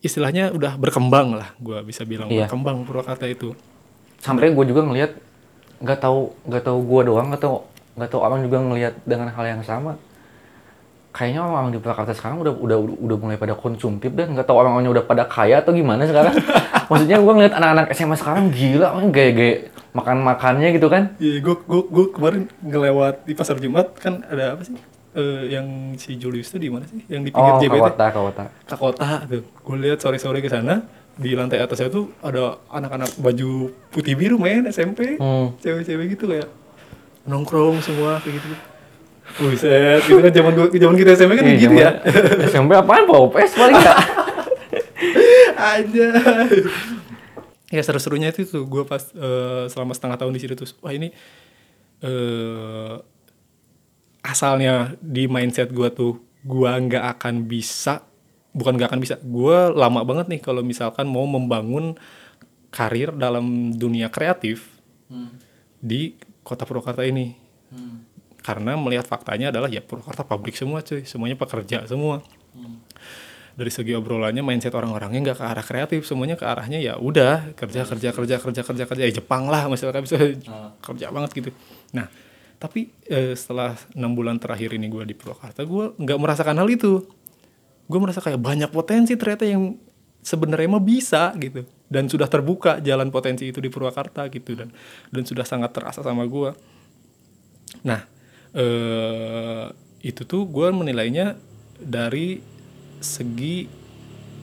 [0.00, 2.48] istilahnya udah berkembang lah gue bisa bilang Iya.
[2.48, 3.56] berkembang Purwakarta itu.
[4.20, 5.16] Sampai gue juga ngelihat
[5.80, 7.56] nggak tahu nggak tahu gue doang nggak tahu
[7.96, 9.96] nggak tahu orang juga ngelihat dengan hal yang sama
[11.10, 14.94] kayaknya orang di Purwakarta sekarang udah udah udah mulai pada konsumtif dan nggak tahu orang-orangnya
[14.94, 16.34] udah pada kaya atau gimana sekarang
[16.90, 21.54] maksudnya gue ngeliat anak-anak SMA sekarang gila orang gaya-gaya makan makannya gitu kan Iya, gue
[21.66, 24.78] gue gue kemarin ngelewat di pasar Jumat kan ada apa sih?
[25.10, 25.66] Eh, yang
[25.98, 27.02] si Julius tuh di mana sih?
[27.10, 27.74] Yang di pinggir oh JBT.
[27.82, 29.42] kawata kawata Kakota tuh.
[29.66, 30.86] Gue lihat sore-sore ke sana
[31.18, 35.18] di lantai atasnya tuh ada anak-anak baju putih biru main SMP.
[35.18, 35.58] Hmm.
[35.58, 36.46] Cewek-cewek gitu kayak
[37.26, 38.46] nongkrong semua kayak gitu.
[39.36, 41.90] Buset, gitu kan zaman gua zaman kita SMP kan Iya, gitu ya.
[42.44, 43.94] SMP apaan Popes paling ya
[45.56, 46.08] aja
[47.68, 51.12] ya seru-serunya itu tuh gue pas eh, selama setengah tahun di situ tuh wah ini
[52.00, 52.94] eh
[54.20, 56.12] asalnya di mindset gue tuh
[56.42, 58.04] gue nggak akan bisa
[58.50, 61.94] bukan nggak akan bisa gue lama banget nih kalau misalkan mau membangun
[62.68, 64.66] karir dalam dunia kreatif
[65.78, 67.36] di kota Purwakarta ini
[68.40, 71.04] karena melihat faktanya adalah ya Purwakarta pabrik semua cuy.
[71.04, 72.24] Semuanya pekerja semua.
[73.54, 76.00] Dari segi obrolannya mindset orang-orangnya nggak ke arah kreatif.
[76.08, 79.02] Semuanya ke arahnya ya udah kerja kerja kerja kerja kerja kerja.
[79.04, 80.16] Ya Jepang lah misalkan bisa
[80.80, 81.50] kerja banget gitu.
[81.92, 82.08] Nah
[82.60, 87.04] tapi eh, setelah enam bulan terakhir ini gue di Purwakarta gue nggak merasakan hal itu.
[87.90, 89.76] Gue merasa kayak banyak potensi ternyata yang
[90.20, 91.64] sebenarnya mah bisa gitu.
[91.90, 94.56] Dan sudah terbuka jalan potensi itu di Purwakarta gitu.
[94.56, 94.72] Dan
[95.12, 96.54] dan sudah sangat terasa sama gue
[97.86, 98.04] Nah,
[98.54, 99.64] eh,
[100.00, 101.36] itu tuh gue menilainya
[101.80, 102.40] dari
[103.00, 103.68] segi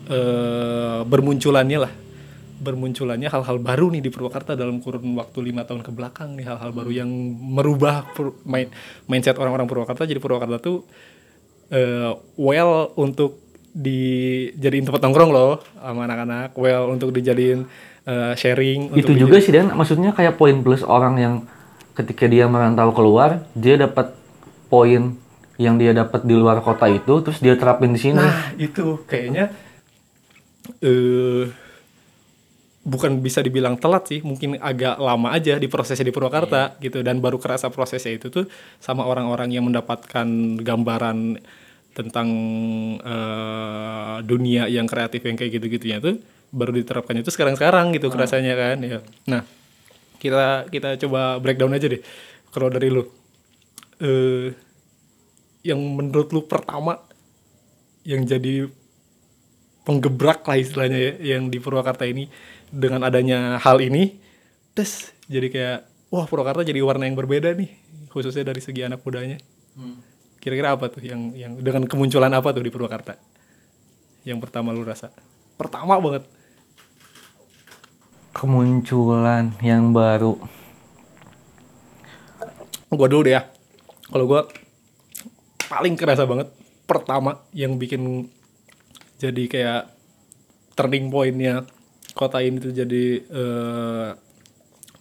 [0.09, 1.93] eh, bermunculannya lah,
[2.57, 6.71] bermunculannya hal-hal baru nih di Purwakarta dalam kurun waktu lima tahun ke belakang nih hal-hal
[6.73, 8.05] baru yang merubah
[8.45, 8.73] main-
[9.05, 10.09] mindset orang-orang Purwakarta.
[10.09, 10.85] Jadi Purwakarta tuh
[11.69, 13.45] eh, well untuk
[13.77, 17.61] dijadiin tempat nongkrong loh sama anak-anak, well untuk dijadiin
[18.09, 18.97] eh, sharing.
[18.97, 21.35] itu untuk juga sih dan maksudnya kayak poin plus orang yang
[21.97, 24.13] ketika dia merantau keluar dia dapat
[24.69, 25.17] poin
[25.57, 28.21] yang dia dapat di luar kota itu terus dia terapin di sini.
[28.21, 29.49] Nah, itu kayaknya
[30.85, 31.49] eh
[32.87, 37.19] bukan bisa dibilang telat sih, mungkin agak lama aja di prosesnya di Purwakarta gitu dan
[37.19, 38.45] baru kerasa prosesnya itu tuh
[38.79, 40.27] sama orang-orang yang mendapatkan
[40.63, 41.35] gambaran
[41.91, 42.29] tentang
[43.01, 46.21] eh, dunia yang kreatif yang kayak gitu-gitunya tuh
[46.53, 48.99] baru diterapkan itu sekarang-sekarang gitu kerasanya kan ya.
[49.27, 49.41] Nah,
[50.17, 52.01] kita kita coba breakdown aja deh.
[52.51, 53.03] Kalau dari lu.
[54.01, 54.67] Eh
[55.67, 57.03] yang menurut lu pertama
[58.07, 58.71] yang jadi
[59.83, 62.31] penggebrak lah istilahnya ya yang di Purwakarta ini
[62.71, 64.15] dengan adanya hal ini
[64.71, 67.67] terus jadi kayak wah Purwakarta jadi warna yang berbeda nih
[68.07, 69.37] khususnya dari segi anak mudanya.
[70.39, 73.19] Kira-kira apa tuh yang yang dengan kemunculan apa tuh di Purwakarta?
[74.23, 75.11] Yang pertama lu rasa?
[75.59, 76.23] Pertama banget
[78.37, 80.37] kemunculan yang baru?
[82.93, 83.49] Gua dulu deh ya.
[84.13, 84.45] Kalau gua
[85.65, 86.53] paling kerasa banget
[86.85, 88.29] pertama yang bikin
[89.17, 89.81] jadi kayak
[90.77, 91.65] turning pointnya
[92.13, 94.09] kota ini tuh jadi eh,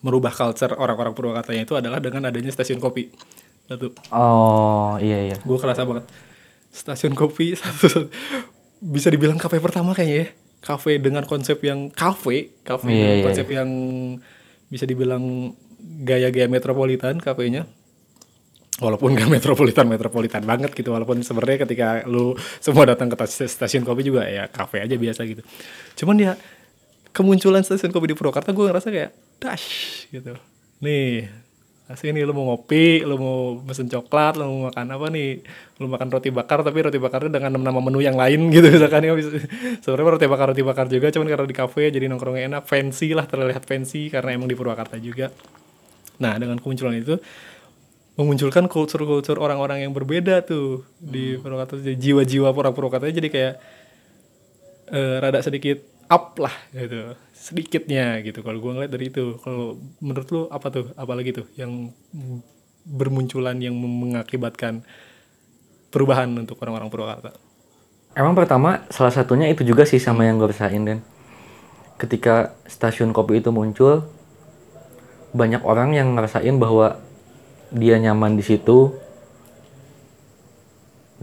[0.01, 3.13] merubah culture orang-orang Purwakartanya itu adalah dengan adanya stasiun kopi.
[3.69, 3.93] Satu.
[4.17, 5.37] Oh iya iya.
[5.45, 6.09] Gue kerasa banget.
[6.73, 8.09] Stasiun kopi satu
[8.81, 13.25] bisa dibilang kafe pertama kayaknya ya kafe dengan konsep yang kafe kafe Iya, dengan iya,
[13.31, 13.71] konsep yang
[14.67, 15.55] bisa dibilang
[16.03, 17.71] gaya-gaya metropolitan kafenya.
[18.77, 20.91] Walaupun gak metropolitan metropolitan banget gitu.
[20.93, 25.23] Walaupun sebenarnya ketika lu semua datang ke tas- stasiun kopi juga ya kafe aja biasa
[25.25, 25.41] gitu.
[25.97, 26.33] Cuman ya
[27.15, 30.37] kemunculan stasiun kopi di Purwakarta gue ngerasa kayak dash gitu.
[30.85, 31.31] Nih
[31.95, 35.39] sini lu mau ngopi, lu mau pesen coklat, lu mau makan apa nih?
[35.79, 39.15] Lu makan roti bakar tapi roti bakarnya dengan nama menu yang lain gitu misalkan ya.
[39.79, 43.31] Sebenarnya roti bakar roti bakar juga, cuman karena di kafe jadi nongkrongnya enak, fancy lah
[43.31, 45.31] terlihat fancy karena emang di Purwakarta juga.
[46.19, 47.23] Nah dengan kemunculan itu
[48.19, 51.79] memunculkan kultur-kultur orang-orang yang berbeda tuh di Purwakarta.
[51.79, 53.55] Jadi Jiwa-jiwa orang Purwakarta jadi kayak
[54.91, 55.79] eh, rada sedikit
[56.11, 58.43] up lah gitu sedikitnya gitu.
[58.43, 60.91] Kalau gue ngeliat dari itu kalau menurut lu apa tuh?
[60.99, 61.95] Apalagi tuh yang
[62.83, 64.83] bermunculan yang mengakibatkan
[65.95, 67.31] perubahan untuk orang-orang Purwakarta?
[68.19, 70.99] Emang pertama salah satunya itu juga sih sama yang gue rasain dan
[72.03, 74.11] ketika stasiun kopi itu muncul
[75.37, 76.99] banyak orang yang ngerasain bahwa
[77.71, 78.91] dia nyaman di situ.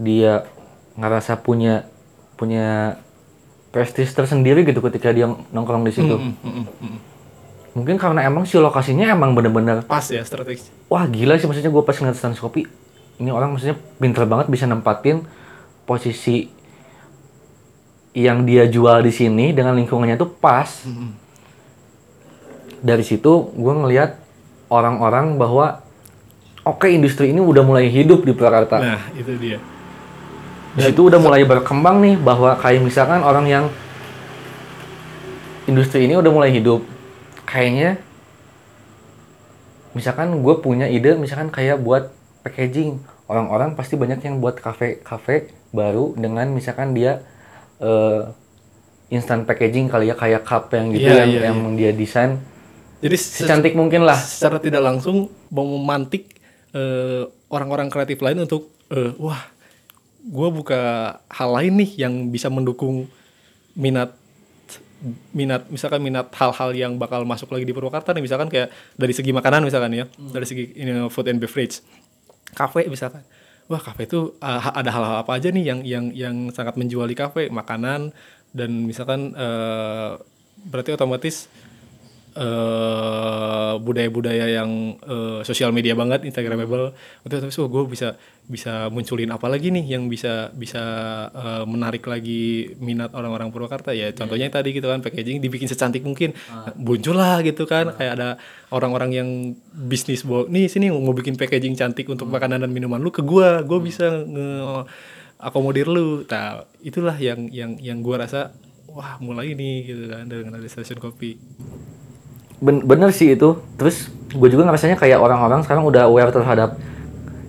[0.00, 0.48] Dia
[0.96, 1.86] ngerasa punya
[2.34, 2.98] punya
[3.74, 6.14] prestis tersendiri gitu ketika dia nongkrong di situ.
[6.14, 6.98] Mm, mm, mm, mm.
[7.74, 10.70] Mungkin karena emang si lokasinya emang bener-bener Pas ya strategi.
[10.86, 12.70] wah gila sih maksudnya gue pas ngeliat stand kopi
[13.18, 15.26] ini orang maksudnya pinter banget bisa nempatin
[15.82, 16.46] posisi
[18.14, 20.70] yang dia jual di sini dengan lingkungannya tuh pas.
[22.78, 24.22] Dari situ gue ngelihat
[24.70, 25.82] orang-orang bahwa
[26.62, 28.76] oke industri ini udah mulai hidup di Purwakarta.
[28.78, 29.58] Nah, itu dia.
[30.74, 33.64] Di situ udah mulai berkembang nih bahwa kayak misalkan orang yang
[35.64, 36.82] industri ini udah mulai hidup.
[37.44, 38.00] Kayaknya
[39.94, 42.10] misalkan gue punya ide misalkan kayak buat
[42.42, 42.98] packaging.
[43.24, 47.24] Orang-orang pasti banyak yang buat kafe-kafe baru dengan misalkan dia
[47.78, 48.28] eh,
[49.08, 52.42] instant packaging kali ya kayak cup yang gitu Iya, yang, iya, yang dia desain
[53.00, 54.16] Jadi se- secantik mungkin lah.
[54.16, 56.36] secara tidak langsung mau memantik
[56.72, 59.40] eh, orang-orang kreatif lain untuk eh, wah
[60.24, 60.80] gue buka
[61.28, 63.04] hal lain nih yang bisa mendukung
[63.76, 64.16] minat
[65.36, 69.36] minat misalkan minat hal-hal yang bakal masuk lagi di Purwakarta nih misalkan kayak dari segi
[69.36, 71.84] makanan misalkan ya dari segi ini, food and beverage.
[72.56, 73.20] Kafe misalkan.
[73.68, 77.16] Wah kafe itu ah, ada hal-hal apa aja nih yang yang yang sangat menjual di
[77.16, 77.52] kafe?
[77.52, 78.12] Makanan
[78.56, 80.10] dan misalkan eh,
[80.68, 81.52] berarti otomatis
[82.36, 86.96] eh, budaya-budaya yang eh, sosial media banget instagramable.
[87.24, 90.82] Untuk terus oh, gue bisa bisa munculin apa lagi nih yang bisa bisa
[91.32, 93.96] eh, menarik lagi minat orang-orang Purwakarta?
[93.96, 96.36] Ya contohnya yang tadi gitu kan packaging dibikin secantik mungkin.
[96.76, 98.36] Muncul lah gitu kan kayak ada
[98.68, 99.28] orang-orang yang
[99.72, 103.64] bisnis bawa nih sini mau bikin packaging cantik untuk makanan dan minuman lu ke gua
[103.64, 104.84] gua bisa nge
[105.40, 106.28] akomodir lu.
[106.28, 108.52] Nah itulah yang yang yang gua rasa
[108.94, 111.40] wah mulai nih gitu kan dengan ada stasiun kopi.
[112.62, 113.58] Ben- bener sih itu.
[113.80, 116.78] Terus gue juga ngerasanya kayak orang-orang sekarang udah aware terhadap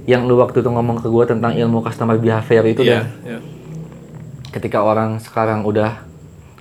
[0.06, 3.39] yang lu waktu itu ngomong ke gue tentang ilmu customer behavior itu Iya, dan iya.
[4.50, 6.06] ketika orang sekarang udah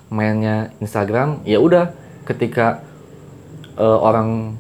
[0.08, 1.92] mainnya Instagram, ya udah
[2.24, 2.80] ketika
[3.74, 4.56] eh, orang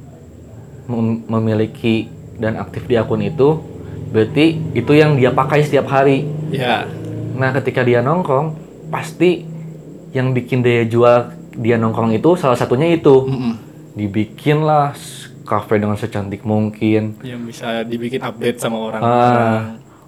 [0.84, 3.62] mem- memiliki dan aktif di akun itu,
[4.10, 6.26] berarti itu yang dia pakai setiap hari.
[6.50, 6.84] ya
[7.34, 8.54] Nah, ketika dia nongkrong,
[8.88, 9.42] pasti
[10.10, 13.26] yang bikin dia jual dia nongkrong itu salah satunya itu.
[13.92, 17.20] Dibikinlah s- kafe dengan secantik mungkin.
[17.20, 19.60] yang bisa dibikin update sama orang Ah,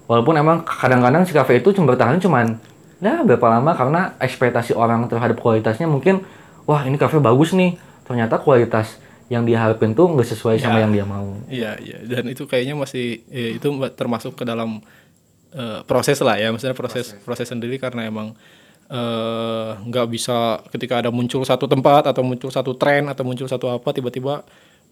[0.05, 2.57] walaupun emang kadang-kadang si kafe itu cuma bertahan cuman
[2.97, 6.25] ya berapa lama karena ekspektasi orang terhadap kualitasnya mungkin
[6.63, 7.77] wah ini kafe bagus nih.
[8.03, 8.97] Ternyata kualitas
[9.27, 10.87] yang dia harapin tuh nggak sesuai sama Ya.
[10.87, 11.27] yang dia mau.
[11.45, 11.97] Iya, iya.
[12.01, 14.79] Dan itu kayaknya masih ya, itu termasuk ke dalam
[15.51, 18.31] eh, proses lah ya, maksudnya proses proses sendiri karena emang
[18.87, 23.67] eh, nggak bisa ketika ada muncul satu tempat atau muncul satu tren atau muncul satu
[23.67, 24.47] apa tiba-tiba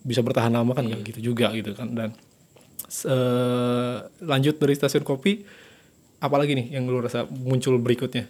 [0.06, 1.90] bisa bertahan lama kan nggak gitu juga gitu kan.
[1.92, 2.10] Dan
[3.10, 5.42] eh, lanjut dari stasiun kopi
[6.22, 8.30] apalagi nih yang lu rasa muncul berikutnya?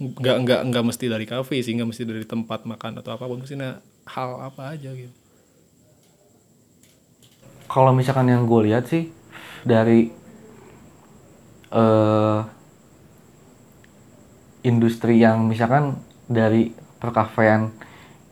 [0.00, 3.40] Nggak nggak nggak mesti dari kafe sih nggak mesti dari tempat makan atau apa pun
[3.40, 5.12] mestinya hal apa aja gitu.
[7.70, 9.08] Kalau misalkan yang gue lihat sih
[9.64, 10.12] dari
[11.70, 12.40] eh
[14.60, 15.96] industri yang misalkan
[16.28, 16.68] dari
[17.00, 17.72] perkafean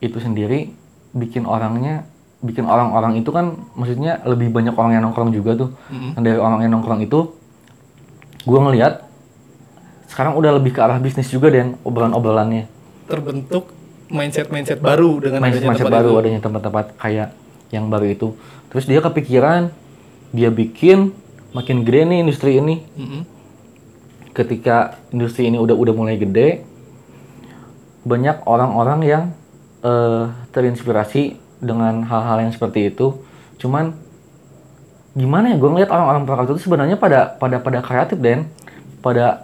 [0.04, 0.68] itu sendiri
[1.16, 2.04] bikin orangnya
[2.38, 5.70] bikin orang-orang itu kan maksudnya lebih banyak orang yang nongkrong juga tuh.
[6.14, 7.34] Dan dari orang yang nongkrong itu
[8.46, 9.04] gue ngelihat
[10.08, 12.66] sekarang udah lebih ke arah bisnis juga deh obrolan-obrolannya.
[13.08, 13.72] terbentuk
[14.08, 16.20] mindset mindset baru dengan mindset, adanya mindset tempat baru itu.
[16.20, 17.28] adanya tempat-tempat kayak
[17.68, 18.28] yang baru itu
[18.72, 19.72] terus dia kepikiran
[20.32, 21.12] dia bikin
[21.52, 23.22] makin gede nih industri ini Mm-mm.
[24.32, 26.64] ketika industri ini udah udah mulai gede
[28.04, 29.22] banyak orang-orang yang
[29.84, 33.18] eh, terinspirasi dengan hal-hal yang seperti itu
[33.56, 33.94] cuman
[35.12, 38.46] gimana ya gue ngeliat orang-orang Purwakarta itu sebenarnya pada pada pada kreatif dan
[39.00, 39.42] pada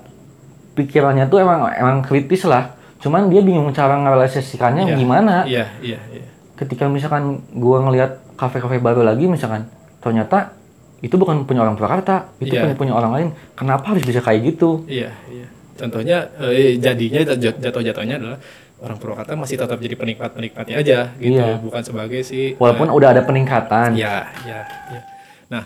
[0.72, 4.96] pikirannya tuh emang emang kritis lah cuman dia bingung cara ngerealisasikannya Iya.
[4.96, 6.26] gimana Iya, iya, iya.
[6.54, 9.66] ketika misalkan gua ngelihat kafe-kafe baru lagi misalkan
[9.98, 10.54] ternyata
[11.00, 12.74] itu bukan punya orang Purwakarta itu Iya.
[12.74, 15.46] punya orang lain kenapa harus bisa kayak gitu Iya, iya.
[15.74, 18.38] Contohnya eh, jadinya jat- jatuh-jatuhnya adalah
[18.84, 21.56] orang Purwakarta masih tetap jadi penikmat-penikmatnya aja gitu, Iya.
[21.58, 24.60] bukan sebagai si walaupun udah ada peningkatan Iya, iya,
[24.92, 25.00] iya.
[25.48, 25.64] Nah,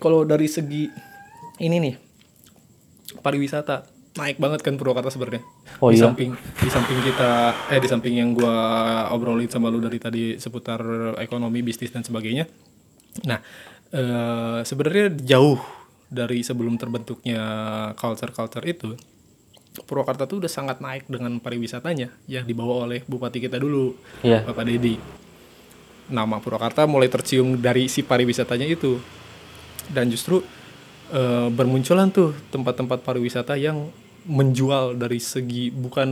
[0.00, 0.88] kalau dari segi
[1.60, 1.94] ini nih
[3.20, 5.42] pariwisata naik banget kan Purwakarta sebenarnya.
[5.78, 6.10] Oh di iya?
[6.10, 7.30] samping di samping kita
[7.70, 8.54] eh di samping yang gua
[9.14, 10.80] obrolin sama lu dari tadi seputar
[11.22, 12.48] ekonomi, bisnis dan sebagainya.
[13.28, 13.38] Nah,
[13.94, 15.60] eh, sebenarnya jauh
[16.10, 17.42] dari sebelum terbentuknya
[17.94, 18.98] culture-culture itu
[19.70, 24.42] Purwakarta tuh udah sangat naik dengan pariwisatanya yang dibawa oleh bupati kita dulu, Iya.
[24.42, 24.98] Bapak Dedi.
[26.10, 28.98] Nama Purwakarta mulai tercium dari si pariwisatanya itu.
[29.88, 30.38] dan justru
[31.10, 33.90] eh, bermunculan tuh tempat-tempat pariwisata yang
[34.22, 36.06] menjual dari segi bukan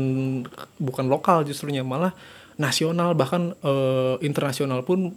[0.75, 2.11] bukan lokal justrunya malah
[2.57, 5.15] nasional bahkan eh, internasional pun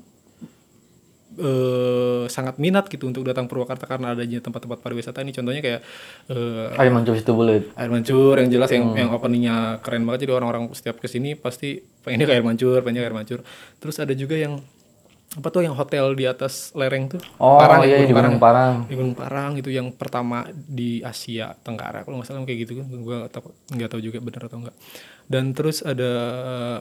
[1.41, 5.33] eh, sangat minat gitu untuk datang Purwakarta karena adanya tempat-tempat pariwisata ini.
[5.33, 5.81] Contohnya kayak
[6.29, 7.65] eh, Air mancur situ bulat.
[7.73, 10.29] air mancur yang jelas yang yang openingnya keren banget.
[10.29, 13.39] Jadi orang-orang setiap ke sini pasti pengennya ke air mancur pengennya ke air mancur.
[13.81, 14.61] Terus ada juga yang
[15.31, 17.23] apa tuh yang hotel di atas lereng tuh?
[17.39, 18.83] Oh Parang, iya di Gunung Parang.
[18.83, 22.03] di Gunung Parang itu yang pertama di Asia Tenggara.
[22.03, 23.17] Kalau nggak salah kayak gitu kan gue
[23.71, 24.75] nggak tahu juga benar atau enggak
[25.31, 26.11] dan terus ada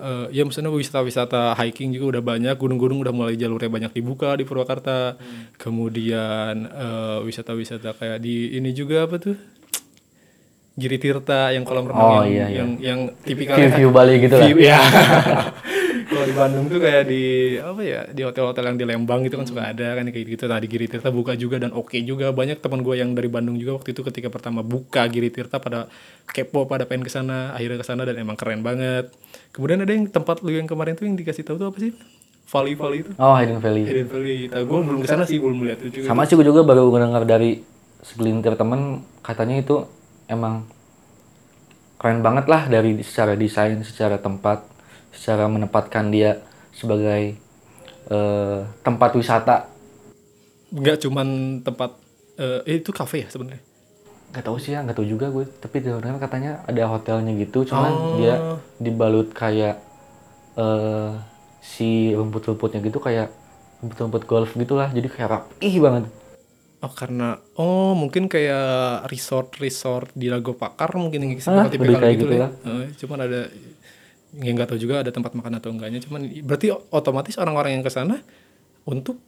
[0.00, 4.42] eh, ya maksudnya wisata-wisata hiking juga udah banyak gunung-gunung udah mulai jalurnya banyak dibuka di
[4.42, 5.14] Purwakarta
[5.54, 9.38] kemudian eh, wisata-wisata kayak di ini juga apa tuh
[10.70, 12.58] Giri Tirta yang kolam renang Oh, yang, iya, iya.
[12.58, 14.46] yang yang tipikal View-view Bali gitu lah.
[14.48, 14.78] View- ya.
[16.10, 19.46] Kalau di Bandung tuh kayak di apa ya di hotel-hotel yang di Lembang gitu kan
[19.46, 20.50] suka ada kan kayak gitu.
[20.50, 23.78] Tadi Giri Tirta buka juga dan oke juga banyak teman gue yang dari Bandung juga
[23.78, 25.86] waktu itu ketika pertama buka Giri Tirta pada
[26.26, 29.14] kepo pada pengen ke sana akhirnya ke sana dan emang keren banget.
[29.54, 31.94] Kemudian ada yang tempat lu yang kemarin tuh yang dikasih tahu tuh apa sih?
[32.50, 33.10] Valley Valley itu.
[33.14, 33.86] Oh Hidden Valley.
[33.86, 34.38] Hidden Valley.
[34.50, 36.10] Tahu gue belum ke sana sih belum lihat itu juga.
[36.10, 37.62] Sama sih gue juga baru dengar dari
[38.02, 39.86] segelintir temen katanya itu
[40.26, 40.66] emang
[42.00, 44.66] keren banget lah dari secara desain, secara tempat,
[45.20, 46.40] secara menempatkan dia
[46.72, 47.36] sebagai
[48.08, 49.68] eh, tempat wisata.
[50.72, 51.92] Nggak cuman tempat
[52.40, 53.60] eh eh, itu kafe ya sebenarnya.
[54.30, 55.42] Gak tahu sih ya, gak tahu juga gue.
[55.42, 58.14] Tapi dengar katanya ada hotelnya gitu, cuman Oh.
[58.16, 58.34] dia
[58.78, 59.82] dibalut kayak
[60.56, 61.12] eh
[61.60, 63.28] si rumput-rumputnya gitu kayak
[63.82, 66.04] rumput-rumput golf gitulah, jadi kayak rapih banget.
[66.80, 72.24] Oh karena oh mungkin kayak resort resort di Lago Pakar mungkin yang Ah, kayak gitu
[72.24, 72.50] gitu lah.
[72.64, 73.40] Eh, cuman ada
[74.38, 75.98] yang nggak tahu juga ada tempat makan atau enggaknya.
[76.02, 78.22] Cuman berarti otomatis orang-orang yang ke sana
[78.86, 79.18] untuk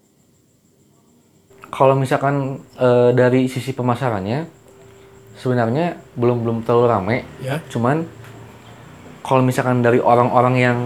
[1.72, 4.44] Kalau misalkan eh, dari sisi pemasarannya,
[5.40, 7.16] sebenarnya belum belum terlalu rame.
[7.40, 8.04] ya Cuman
[9.24, 10.78] kalau misalkan dari orang-orang yang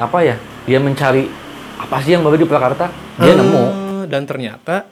[0.00, 1.28] apa ya, dia mencari
[1.76, 2.88] apa sih yang baru di Purwakarta,
[3.20, 3.60] dia nemu.
[3.60, 4.88] Eh, dan ternyata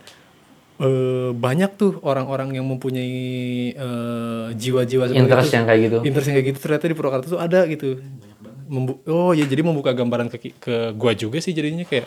[0.79, 3.15] eh, banyak tuh orang-orang yang mempunyai
[3.73, 5.57] eh, jiwa-jiwa seperti Interest itu.
[5.59, 5.99] yang kayak gitu.
[6.03, 7.99] interest yang kayak gitu ternyata di Purwakarta tuh ada gitu.
[8.69, 12.05] Membu- oh ya jadi membuka gambaran ke, ke gua juga sih jadinya kayak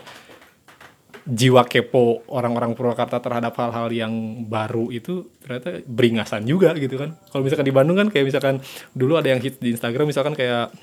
[1.22, 4.14] jiwa kepo orang-orang Purwakarta terhadap hal-hal yang
[4.50, 7.14] baru itu ternyata beringasan juga gitu kan.
[7.30, 8.56] Kalau misalkan di Bandung kan kayak misalkan
[8.94, 10.74] dulu ada yang hit di Instagram misalkan kayak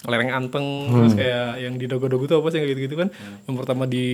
[0.00, 3.08] lereng anteng terus kayak yang di dogo-dogo tuh apa sih kayak gitu-gitu kan.
[3.44, 4.06] Yang pertama di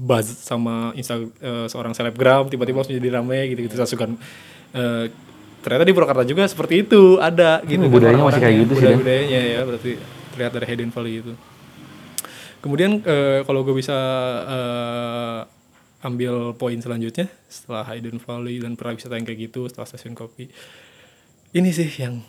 [0.00, 3.76] buzz sama Insta eh, seorang selebgram tiba-tiba langsung jadi rame gitu-gitu.
[3.76, 4.16] Sasukan
[4.72, 5.04] eh,
[5.60, 8.96] ternyata di Purwakarta juga seperti itu ada gitu Hmm, budayanya masih kayak gitu sih, Dan.
[9.02, 9.92] budayanya ya berarti
[10.32, 11.32] terlihat dari Hidden Valley itu.
[12.62, 13.98] Kemudian eh, kalau gue bisa
[14.48, 15.40] eh,
[16.06, 20.46] ambil poin selanjutnya setelah Hidden Valley dan pariwisata yang kayak gitu setelah stasiun kopi
[21.50, 22.22] ini sih yang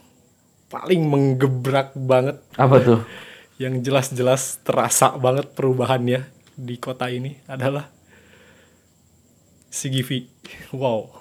[0.67, 2.99] paling menggebrak banget Apa tuh?
[3.63, 7.89] yang jelas-jelas terasa banget perubahannya di kota ini adalah
[9.73, 10.25] CGV.
[10.73, 11.13] Wow.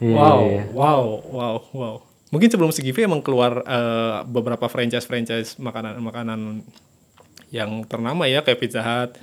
[0.00, 1.96] Iya, wow, iya, wow, wow, wow.
[2.28, 6.66] Mungkin sebelum CGV emang keluar eh, beberapa franchise-franchise makanan-makanan
[7.54, 9.16] yang ternama ya kayak Pizza Hut.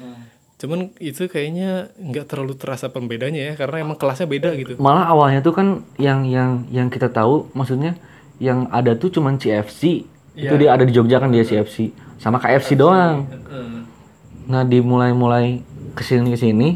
[0.57, 4.79] Cuman itu kayaknya nggak terlalu terasa pembedanya ya karena emang kelasnya beda gitu.
[4.79, 5.67] Malah awalnya tuh kan
[5.99, 7.99] yang yang yang kita tahu maksudnya
[8.43, 10.03] yang ada tuh cuman CFC.
[10.33, 10.59] Itu Iya.
[10.59, 11.89] dia ada di Jogja kan dia CFC.
[12.17, 13.23] Sama KFC doang.
[14.43, 16.75] Nah, dimulai-mulai ke sini ke sini,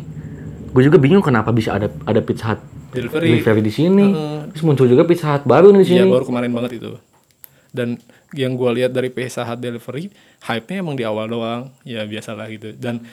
[0.70, 3.28] gue juga bingung kenapa bisa ada ada Pizza Hut Delivery.
[3.34, 4.08] delivery di sini.
[4.08, 4.40] Heeh.
[4.54, 6.10] Terus muncul juga Pizza Hut baru nih di Iya sini.
[6.10, 6.96] baru kemarin banget itu.
[7.68, 8.00] Dan
[8.32, 10.08] yang gue lihat dari Pizza Hut Delivery,
[10.42, 11.76] hype-nya emang di awal doang.
[11.84, 12.72] Ya biasalah gitu.
[12.74, 13.04] Dan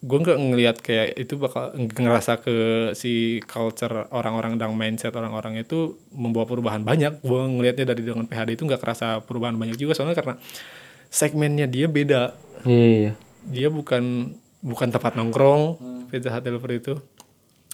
[0.00, 2.56] gue nggak ngelihat kayak itu bakal ngerasa ke
[2.96, 7.20] si culture orang-orang dan mindset orang-orang itu membawa perubahan banyak.
[7.20, 10.40] Gue ngelihatnya dari dengan PHD itu nggak kerasa perubahan banyak juga soalnya karena
[11.12, 12.32] segmennya dia beda.
[12.64, 13.12] Iya, iya.
[13.44, 16.96] Dia bukan bukan tempat nongkrong Pizza Hut Delivery itu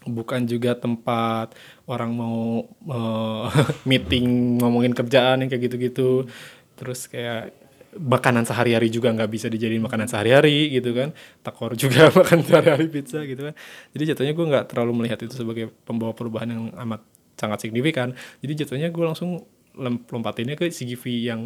[0.07, 1.55] bukan juga tempat
[1.91, 3.47] orang mau eh,
[3.91, 6.31] meeting ngomongin kerjaan yang kayak gitu-gitu
[6.79, 7.66] terus kayak
[7.99, 11.13] makanan sehari-hari juga nggak bisa dijadiin makanan sehari-hari gitu kan.
[11.43, 13.55] Takor juga makan sehari-hari pizza gitu kan.
[13.97, 17.03] Jadi jatuhnya gue nggak terlalu melihat itu sebagai pembawa perubahan yang amat
[17.37, 18.13] sangat signifikan.
[18.41, 19.45] Jadi jatuhnya gue langsung
[19.77, 21.41] lompatinnya ke CGV yang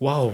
[0.00, 0.32] wow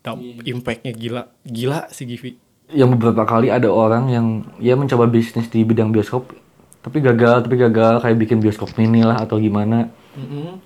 [0.00, 2.40] damp- impactnya gila gila CGV
[2.72, 4.26] Yang beberapa kali ada orang yang
[4.56, 6.32] ya mencoba bisnis di bidang bioskop
[6.80, 9.88] tapi gagal, tapi gagal kayak bikin bioskop mini lah atau gimana.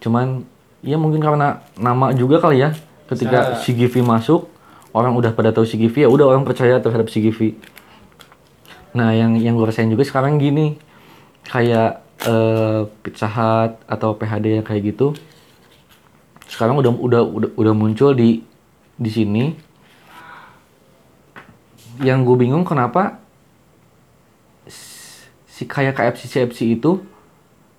[0.02, 0.42] Cuman
[0.82, 2.74] ya mungkin karena nama juga kali ya.
[3.08, 4.52] Ketika CGV masuk,
[4.92, 7.56] orang udah pada tahu CGV ya udah orang percaya terhadap CGV.
[8.92, 10.76] Nah, yang yang gue rasain juga sekarang gini.
[11.48, 15.16] kayak eh, Pizza Hut atau PHD yang kayak gitu
[16.48, 18.40] sekarang udah udah udah, udah muncul di
[18.96, 19.52] di sini
[22.00, 23.20] yang gue bingung kenapa
[25.46, 27.04] si kayak KFC CFC itu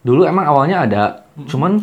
[0.06, 1.04] dulu emang awalnya ada
[1.50, 1.82] cuman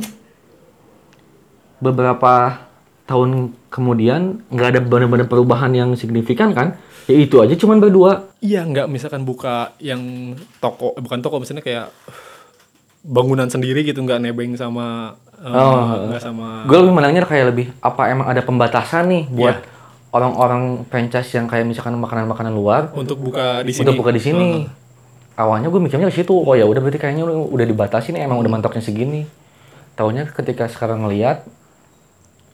[1.82, 2.64] beberapa
[3.06, 3.30] tahun
[3.68, 6.74] kemudian nggak ada benar-benar perubahan yang signifikan kan
[7.06, 11.60] ya itu aja cuman berdua Iya, nggak misalkan buka yang toko, eh, bukan toko, misalnya
[11.60, 11.86] kayak
[13.00, 16.10] bangunan sendiri gitu, nggak nebeng sama, eh, Oh.
[16.10, 16.66] nggak sama.
[16.66, 19.70] gue lebih menangnya kayak lebih apa emang ada pembatasan nih buat Iya.
[20.10, 23.82] orang-orang franchise yang kayak misalkan makanan-makanan luar Untuk buka di sini.
[23.82, 24.48] untuk buka di sini
[25.36, 28.40] awalnya gue mikirnya ke situ oh ya udah berarti kayaknya udah, udah dibatasi nih emang
[28.40, 29.28] udah mantoknya segini
[29.92, 31.44] tahunya ketika sekarang ngelihat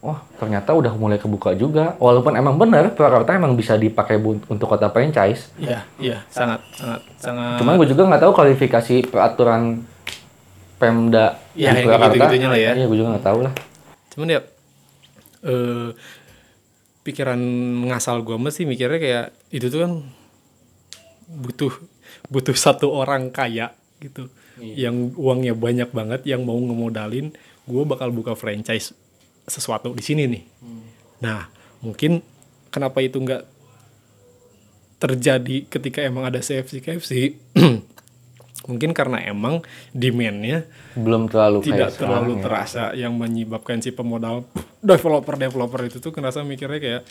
[0.03, 1.94] oh ternyata udah mulai kebuka juga.
[2.03, 5.55] Walaupun emang bener Purwakarta emang bisa dipakai untuk kota franchise.
[5.57, 7.57] Iya, iya, sangat, sangat, sangat.
[7.62, 9.86] cuman gue juga nggak tahu kualifikasi peraturan
[10.82, 12.72] Pemda Ya, di Purwakarta gitu-gitunya lah ya.
[12.74, 13.53] iya gue juga nggak tahu lah.
[14.11, 14.40] Cuman ya,
[15.46, 15.88] eh
[17.03, 17.38] pikiran
[17.90, 19.92] ngasal gue mesti mikirnya kayak itu tuh kan
[21.26, 21.72] butuh
[22.30, 27.34] butuh satu orang kaya gitu, yang uangnya banyak banget, yang mau ngemodalin,
[27.66, 28.94] gue bakal buka franchise
[29.47, 30.43] sesuatu di sini nih.
[31.22, 31.47] Nah,
[31.82, 32.22] mungkin
[32.70, 33.43] kenapa itu nggak
[35.03, 37.12] terjadi ketika emang ada CFC KFC?
[38.62, 39.59] mungkin karena emang
[39.90, 42.43] demand-nya belum terlalu tidak terlalu ya.
[42.47, 44.47] terasa yang menyebabkan si pemodal
[44.82, 47.03] developer developer itu tuh ngerasa mikirnya kayak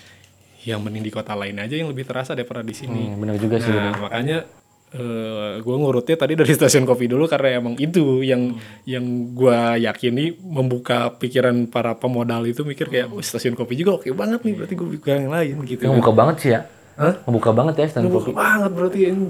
[0.62, 3.10] yang mending di kota lain aja yang lebih terasa daripada di sini.
[3.10, 3.98] Hmm, bener juga sih bener.
[3.98, 4.61] Nah
[4.92, 10.36] makanya gue ngurutnya tadi dari stasiun kopi dulu karena emang itu yang yang gue yakini
[10.44, 14.74] membuka pikiran para pemodal itu mikir kayak oh, stasiun kopi juga oke banget nih berarti
[14.76, 15.82] gue buka yang lain gitu.
[15.88, 16.62] yang buka banget sih ya
[16.92, 17.18] Hah?
[17.24, 18.36] Ngebuka banget ya Ngebuka kopi.
[18.36, 19.26] banget berarti ini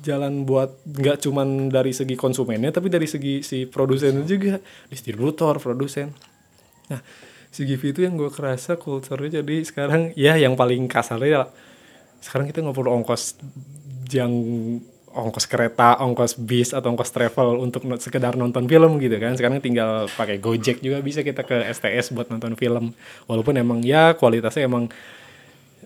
[0.00, 4.56] jalan buat nggak cuman dari segi konsumennya tapi dari segi si produsen juga
[4.88, 6.14] distributor produsen
[6.88, 7.02] nah
[7.50, 11.42] si Givi itu yang gue kerasa culture-nya jadi sekarang ya yang paling kasarnya ya,
[12.22, 13.42] sekarang kita nggak perlu ongkos
[14.14, 14.32] yang
[15.10, 19.34] ongkos kereta, ongkos bis atau ongkos travel untuk sekedar nonton film gitu kan.
[19.34, 22.94] Sekarang tinggal pakai Gojek juga bisa kita ke STS buat nonton film.
[23.26, 24.86] Walaupun emang ya kualitasnya emang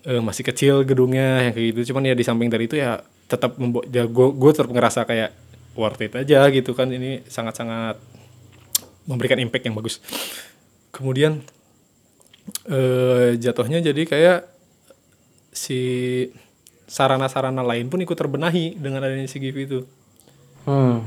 [0.05, 3.57] eh, masih kecil gedungnya yang kayak gitu cuman ya di samping dari itu ya tetap
[3.89, 5.33] ya gue gue tetap ngerasa kayak
[5.73, 7.97] worth it aja gitu kan ini sangat sangat
[9.09, 9.97] memberikan impact yang bagus
[10.93, 11.41] kemudian
[12.69, 14.39] eh jatuhnya jadi kayak
[15.49, 15.79] si
[16.85, 19.79] sarana-sarana lain pun ikut terbenahi dengan adanya GIF itu.
[20.65, 21.05] Hmm.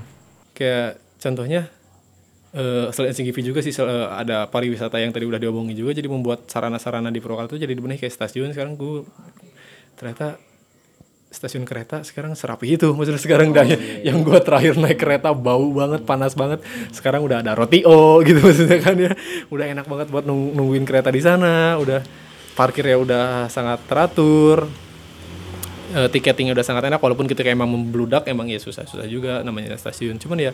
[0.55, 1.66] kayak contohnya
[2.55, 6.47] eh selain CGV juga sih eh, ada pariwisata yang tadi udah diomongin juga jadi membuat
[6.47, 7.99] sarana-sarana di Purwakarta itu jadi dibenahi.
[7.99, 9.03] Kayak stasiun sekarang gue
[9.99, 10.39] ternyata
[11.29, 12.89] stasiun kereta sekarang serapi itu.
[12.97, 13.66] Maksudnya sekarang dah
[14.03, 16.62] yang gue terakhir naik kereta bau banget panas banget.
[16.95, 19.12] Sekarang udah ada roti o gitu maksudnya kan ya.
[19.51, 22.01] Udah enak banget buat nung- nungguin kereta di sana udah
[22.57, 24.88] parkirnya udah sangat teratur
[25.95, 29.76] eh, tiketingnya udah sangat enak walaupun ketika emang membludak emang ya susah susah juga namanya
[29.76, 30.16] stasiun.
[30.20, 30.53] Cuman ya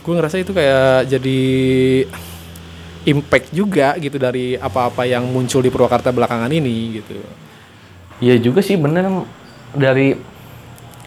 [0.00, 1.40] gue ngerasa itu kayak jadi
[3.08, 7.16] impact juga gitu dari apa-apa yang muncul di Purwakarta belakangan ini gitu.
[8.20, 9.08] Iya juga sih bener.
[9.72, 10.12] Dari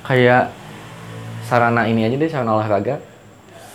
[0.01, 0.49] kayak
[1.45, 2.97] sarana ini aja deh sarana olahraga.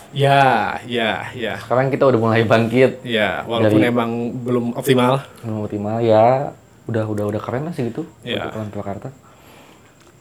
[0.08, 1.60] ya ya ya.
[1.60, 4.10] Sekarang kita udah mulai bangkit, ya walaupun Dari- emang
[4.40, 5.20] belum optimal.
[5.44, 6.56] Belum optimal ya.
[6.88, 9.08] Udah udah udah keren lah sih gitu untuk orang Purwakarta.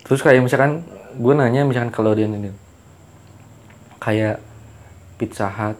[0.07, 0.87] Terus kayak misalkan
[1.19, 2.51] gue nanya misalkan kalau dia ini.
[3.99, 4.39] Kayak
[5.19, 5.77] Pizza Hut.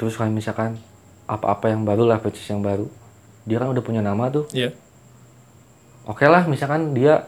[0.00, 0.80] Terus kayak misalkan
[1.28, 2.88] apa-apa yang baru lah franchise yang baru.
[3.44, 4.48] Dia kan udah punya nama tuh.
[4.50, 4.72] Ya
[6.04, 7.24] oke lah misalkan dia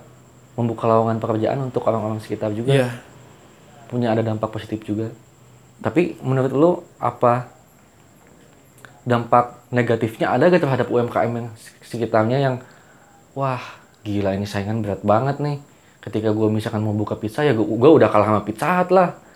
[0.57, 2.73] membuka lowongan pekerjaan untuk orang-orang sekitar juga.
[2.73, 2.89] Ya
[3.87, 5.13] punya ada dampak positif juga.
[5.81, 7.53] Tapi menurut lu apa
[9.07, 11.49] dampak negatifnya ada gak terhadap UMKM yang
[11.85, 12.55] sekitarnya yang
[13.39, 13.63] wah
[14.07, 15.59] gila ini saingan berat banget nih
[15.99, 19.27] ketika gue misalkan mau buka pizza ya gue udah kalah sama pizza Hut lah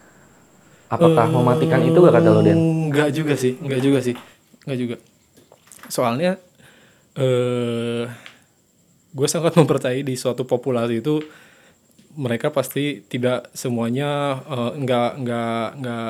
[0.91, 2.59] apakah mematikan itu gak kata lu Den?
[2.91, 4.14] Enggak juga sih, enggak juga sih,
[4.66, 4.97] enggak juga.
[5.87, 6.37] Soalnya
[7.14, 8.05] eh
[9.11, 11.23] gue sangat mempercayai di suatu populasi itu
[12.18, 16.07] mereka pasti tidak semuanya eh, enggak enggak enggak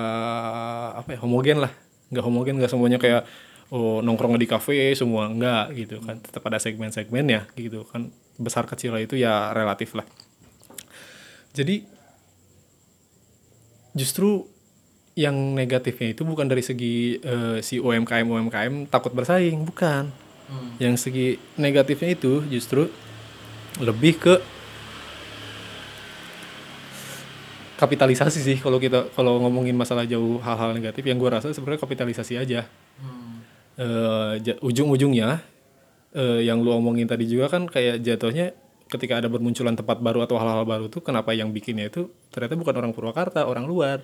[1.05, 1.73] apa ya homogen lah,
[2.09, 3.29] enggak homogen, enggak semuanya kayak
[3.71, 8.11] oh nongkrong di kafe semua enggak gitu kan, tetap ada segmen-segmennya gitu kan.
[8.37, 10.07] Besar kecil itu ya relatif lah.
[11.55, 11.83] Jadi
[13.95, 14.47] justru
[15.19, 20.11] yang negatifnya itu bukan dari segi eh, si UMKM UMKM takut bersaing bukan.
[20.83, 21.27] Yang segi
[21.59, 22.91] negatifnya itu justru
[23.79, 24.35] lebih ke
[27.79, 31.03] kapitalisasi sih kalau kita kalau ngomongin masalah jauh hal-hal negatif.
[31.07, 32.61] Yang gue rasa sebenarnya kapitalisasi aja.
[32.67, 33.20] Eh,
[34.41, 35.41] ja- ujung-ujungnya
[36.13, 38.53] eh, yang lu omongin tadi juga kan kayak jatuhnya
[38.91, 42.75] ketika ada bermunculan tempat baru atau hal-hal baru tuh kenapa yang bikinnya itu ternyata bukan
[42.75, 44.03] orang Purwakarta orang luar.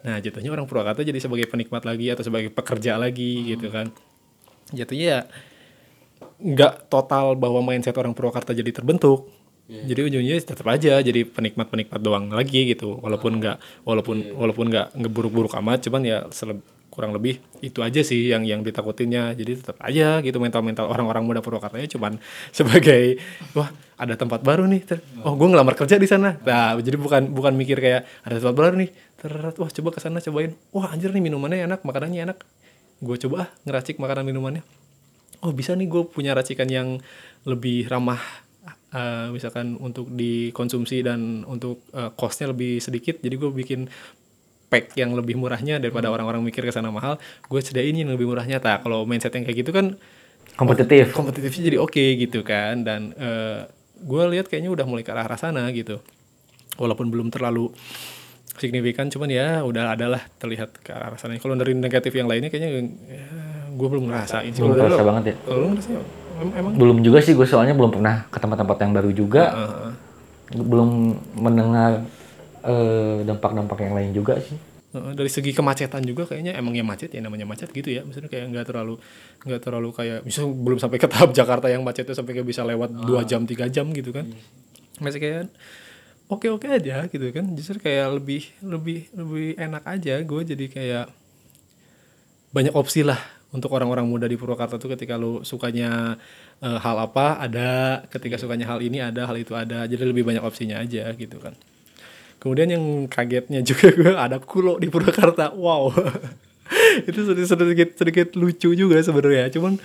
[0.00, 3.92] Nah jatuhnya orang Purwakarta jadi sebagai penikmat lagi atau sebagai pekerja lagi gitu kan.
[4.72, 5.20] Jatuhnya ya
[6.40, 9.28] nggak total bahwa mindset orang Purwakarta jadi terbentuk.
[9.88, 12.96] Jadi ujungnya tetap aja jadi penikmat-penikmat doang lagi gitu.
[13.00, 16.18] Walaupun nggak walaupun walaupun nggak ngeburuk-buruk amat, cuman ya
[16.94, 19.34] kurang lebih itu aja sih yang yang ditakutinnya.
[19.34, 22.22] Jadi tetap aja gitu mental-mental orang-orang muda Purwakartanya cuman
[22.56, 23.18] sebagai
[23.58, 24.86] wah ada tempat baru nih.
[24.86, 26.38] ter- oh gue ngelamar kerja di sana.
[26.46, 28.90] Nah jadi bukan bukan mikir kayak ada tempat baru nih.
[29.18, 30.54] Ter- wah coba ke sana cobain.
[30.70, 32.38] Wah anjir nih minumannya enak, makanannya enak.
[33.02, 34.62] Gue coba ah ngeracik makanan minumannya
[35.44, 36.96] oh bisa nih gue punya racikan yang
[37.44, 38.18] lebih ramah
[38.96, 43.80] eh, misalkan untuk dikonsumsi dan untuk eh, costnya lebih sedikit jadi gue bikin
[44.74, 47.14] pack yang lebih murahnya daripada orang-orang mikir ke sana mahal
[47.46, 49.94] gue sediain yang lebih murahnya tak kalau mindset yang kayak gitu kan
[50.54, 51.10] Kompetitif.
[51.10, 55.38] kompetitifnya jadi oke gitu kan dan eh, gue lihat kayaknya udah mulai ke arah arah
[55.38, 56.02] sana gitu
[56.74, 57.70] walaupun belum terlalu
[58.54, 62.70] signifikan cuman ya udah adalah terlihat ke arah sana kalau dari negatif yang lainnya kayaknya
[63.02, 63.26] ya,
[63.68, 65.36] gue belum ngerasain sih Belum lu- banget ya.
[65.42, 65.98] ngerasain
[66.34, 69.42] em- emang Belum juga sih gue soalnya belum pernah ke tempat-tempat yang baru juga.
[69.50, 69.90] Heeh.
[70.60, 70.90] Belum
[71.34, 72.02] mendengar
[73.28, 74.56] dampak-dampak yang lain juga sih.
[74.94, 78.06] Heeh, dari segi kemacetan juga kayaknya emang ya macet ya namanya macet gitu ya.
[78.06, 78.94] Misalnya kayak nggak terlalu
[79.42, 82.94] nggak terlalu kayak misalnya belum sampai ke tahap Jakarta yang macetnya sampai kayak bisa lewat
[83.02, 84.30] dua jam tiga jam gitu kan.
[85.02, 85.50] Masih kayak
[86.30, 87.42] oke oke aja gitu kan.
[87.58, 90.14] Justru kayak lebih lebih lebih enak aja.
[90.22, 91.06] Gue jadi kayak
[92.54, 93.18] banyak opsi lah
[93.50, 96.14] untuk orang-orang muda di Purwakarta tuh ketika lu sukanya
[96.62, 99.90] eh, hal apa ada ketika sukanya hal ini ada hal itu ada.
[99.90, 101.58] Jadi lebih banyak opsinya aja gitu kan
[102.44, 105.56] Kemudian yang kagetnya juga gue ada kulo di Purwakarta.
[105.56, 105.96] Wow.
[107.08, 109.48] itu sedikit, sedikit sedikit lucu juga sebenarnya.
[109.48, 109.80] Cuman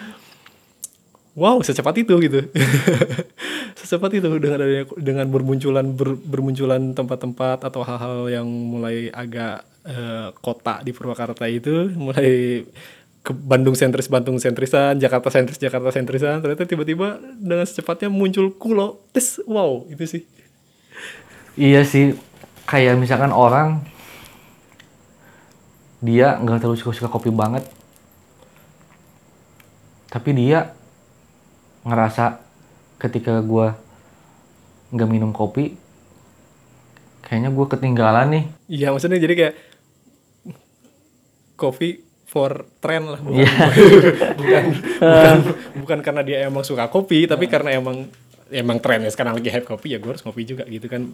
[1.40, 2.44] wow, secepat itu gitu.
[3.80, 10.36] secepat itu dengan adanya dengan bermunculan ber- bermunculan tempat-tempat atau hal-hal yang mulai agak eh,
[10.44, 12.68] kota di Purwakarta itu mulai
[13.24, 19.04] ke Bandung sentris Bandung sentrisan, Jakarta sentris Jakarta sentrisan, ternyata tiba-tiba dengan secepatnya muncul kulo.
[19.12, 20.24] Tes, wow, itu sih.
[21.60, 22.16] Iya sih,
[22.70, 23.82] kayak misalkan orang
[26.00, 27.66] dia nggak terlalu suka-suka kopi banget,
[30.08, 30.72] tapi dia
[31.84, 32.40] ngerasa
[33.02, 33.74] ketika gua
[34.94, 35.74] nggak minum kopi,
[37.26, 38.44] kayaknya gua ketinggalan nih.
[38.70, 39.56] Iya maksudnya jadi kayak
[41.60, 42.00] coffee
[42.30, 43.52] for trend lah bukan, Iya.
[44.40, 44.64] bukan,
[45.02, 45.38] bukan
[45.82, 48.06] bukan karena dia emang suka kopi tapi karena emang
[48.54, 51.10] emang trennya sekarang lagi hype kopi ya gue harus kopi juga gitu kan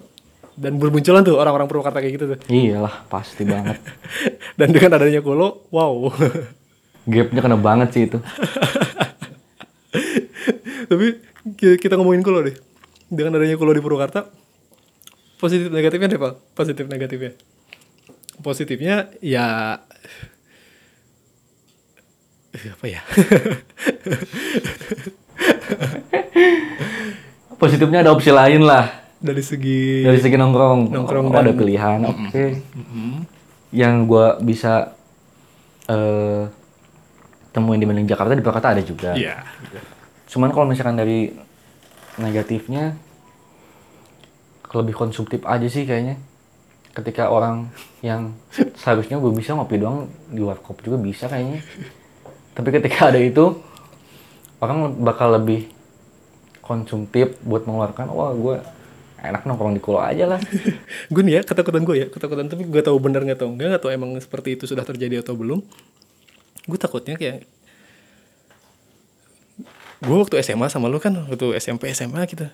[0.56, 3.76] dan bermunculan tuh orang-orang Purwakarta kayak gitu tuh Iyalah, pasti banget.
[4.60, 6.10] dan dengan adanya kulo wow
[7.06, 8.18] Gapnya kena banget sih itu.
[10.86, 11.18] tapi
[11.54, 12.56] ki- kita ngomongin kulo deh
[13.06, 14.26] dengan adanya kulo di Purwakarta
[15.36, 17.32] positif negatifnya deh pak positif negatifnya
[18.40, 19.78] positifnya ya
[22.52, 23.02] Eh, apa ya
[27.56, 29.05] Positifnya ada opsi lain lah.
[29.20, 32.00] Dari segi Dari segi nongkrong, Nongkrong oh, ada pilihan.
[32.08, 32.62] Oke.
[33.72, 34.96] Yang gua bisa
[35.86, 36.44] eh
[37.56, 39.16] temuin di Bandung Jakarta di Jakarta ada juga.
[39.16, 39.40] Iya.
[40.28, 41.32] Cuman kalau misalkan dari
[42.20, 43.00] negatifnya
[44.76, 46.20] lebih konsumtif aja sih kayaknya.
[46.92, 48.36] Ketika orang yang
[48.80, 51.64] seharusnya gue bisa ngopi doang di warkop juga bisa kayaknya.
[52.56, 53.60] Tapi ketika ada itu
[54.64, 55.68] orang bakal lebih
[56.64, 58.56] konsumtif buat mengeluarkan wah gue
[59.32, 60.40] enak nongkrong di kulo aja lah.
[61.14, 63.84] gue nih ya ketakutan gue ya ketakutan tapi gue tahu benar nggak tahu enggak nggak
[63.84, 65.60] tahu emang seperti itu sudah terjadi atau belum
[66.66, 67.46] gue takutnya kayak
[70.06, 72.46] gue waktu SMA sama lu kan waktu SMP SMA gitu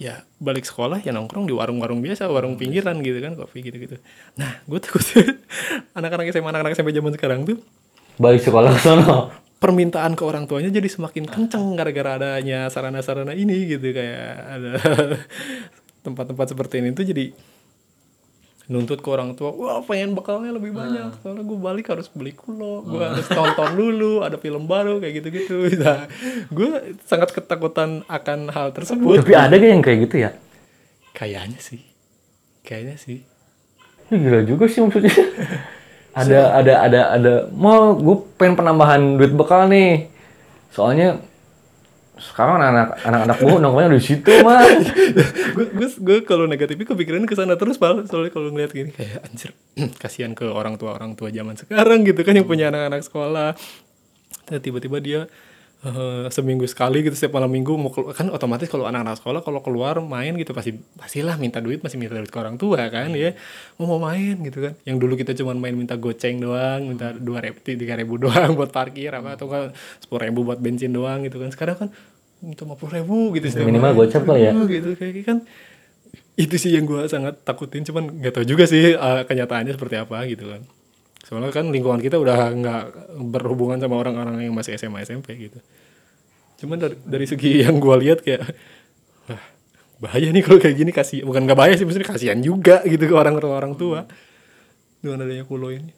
[0.00, 3.96] ya balik sekolah ya nongkrong di warung-warung biasa warung pinggiran gitu kan kopi gitu-gitu
[4.34, 5.02] nah gue takut
[5.98, 7.58] anak-anak SMA anak-anak SMP zaman sekarang tuh
[8.14, 9.34] Balik sekolah ke sono.
[9.58, 14.70] permintaan ke orang tuanya jadi semakin kenceng gara-gara adanya sarana-sarana ini gitu kayak ada
[16.04, 17.32] tempat-tempat seperti ini tuh jadi
[18.64, 22.80] nuntut ke orang tua wah pengen bekalnya lebih banyak soalnya gue balik harus beli kulo
[22.84, 26.08] gue harus tonton dulu ada film baru kayak gitu-gitu nah,
[26.48, 30.30] gue sangat ketakutan akan hal tersebut Tapi ada gak yang kayak gitu ya?
[31.12, 31.80] kayaknya sih
[32.64, 33.24] kayaknya sih
[34.12, 35.14] gila juga sih maksudnya.
[36.20, 40.06] ada ada ada ada mau gue pengen penambahan duit bekal nih.
[40.70, 41.22] Soalnya
[42.14, 44.62] sekarang anak-anak anak-anak gue nongkrongnya di situ mah
[45.58, 48.06] gue gue kalau negatifnya kepikiran ke sana terus pal.
[48.06, 49.50] Soalnya kalau ngeliat gini kayak anjir
[50.02, 53.58] kasihan ke orang tua orang tua zaman sekarang gitu kan yang punya anak-anak sekolah.
[54.46, 55.20] Dan tiba-tiba dia
[55.84, 59.60] eh, seminggu sekali gitu setiap malam minggu mau kelu- kan otomatis kalau anak-anak sekolah kalau
[59.60, 63.36] keluar main gitu pasti pastilah minta duit masih minta duit ke orang tua kan ya.
[63.76, 64.72] Mau mau main gitu kan.
[64.82, 68.72] Yang dulu kita cuma main minta goceng doang minta dua ribu tiga ribu doang buat
[68.72, 69.70] parkir apa atau kan
[70.00, 71.52] sepuluh ribu buat bensin doang gitu kan.
[71.52, 71.88] Sekarang kan
[72.40, 73.52] minta lima puluh ribu gitu.
[73.52, 74.00] Setiap Minimal malam.
[74.04, 74.50] gocap lah ya.
[74.50, 74.88] Aduh, gitu.
[74.96, 75.38] Kayak kan
[76.34, 80.26] itu sih yang gue sangat takutin cuman nggak tahu juga sih uh, kenyataannya seperti apa
[80.26, 80.66] gitu kan
[81.24, 82.82] soalnya kan lingkungan kita udah nggak
[83.32, 85.58] berhubungan sama orang-orang yang masih SMA SMP gitu.
[86.60, 88.44] Cuman dari, dari segi yang gue lihat kayak
[89.26, 89.42] wah
[90.04, 90.92] bahaya nih kalau kayak gini.
[90.92, 94.04] Kasih bukan nggak bahaya sih maksudnya kasihan juga gitu ke orang-orang orang tua.
[95.00, 95.92] Dengan adanya kulo ini.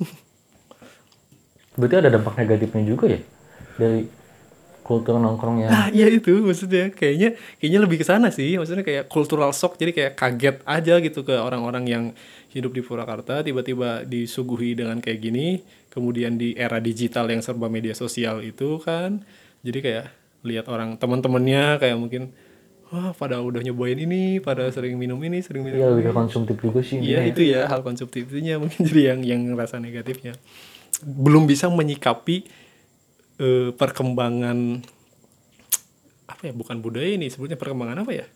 [1.80, 3.20] Berarti ada dampak negatifnya juga ya?
[3.80, 4.04] Dari
[4.82, 8.60] kultur nongkrongnya Nah, iya itu maksudnya kayaknya kayaknya lebih ke sana sih.
[8.60, 12.04] Maksudnya kayak cultural shock jadi kayak kaget aja gitu ke orang-orang yang
[12.52, 17.92] hidup di Purwakarta tiba-tiba disuguhi dengan kayak gini, kemudian di era digital yang serba media
[17.92, 19.24] sosial itu kan.
[19.64, 20.06] Jadi kayak
[20.42, 22.34] lihat orang teman-temannya kayak mungkin
[22.88, 25.96] wah pada udah nyobain ini, pada sering minum ini, sering minum Iya ini.
[25.98, 27.30] lebih konsumtif juga sih Iya ya.
[27.32, 30.36] itu ya hal konsumtifnya mungkin jadi yang yang rasa negatifnya
[31.00, 32.44] belum bisa menyikapi
[33.38, 34.84] eh, perkembangan
[36.28, 38.26] apa ya bukan budaya ini sebetulnya perkembangan apa ya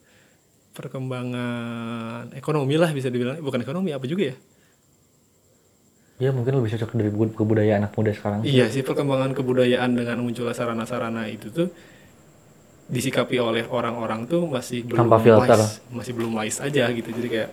[0.77, 3.41] perkembangan ekonomi lah bisa dibilang.
[3.41, 4.37] Bukan ekonomi apa juga ya?
[6.17, 10.17] Ya mungkin lebih cocok dari bu- kebudayaan anak muda sekarang iya sih perkembangan kebudayaan dengan
[10.17, 11.69] munculnya sarana-sarana itu tuh
[12.89, 15.59] disikapi oleh orang-orang tuh masih belum Tanpa filter.
[15.61, 15.85] wise.
[15.93, 17.09] Masih belum wise aja gitu.
[17.11, 17.51] Jadi kayak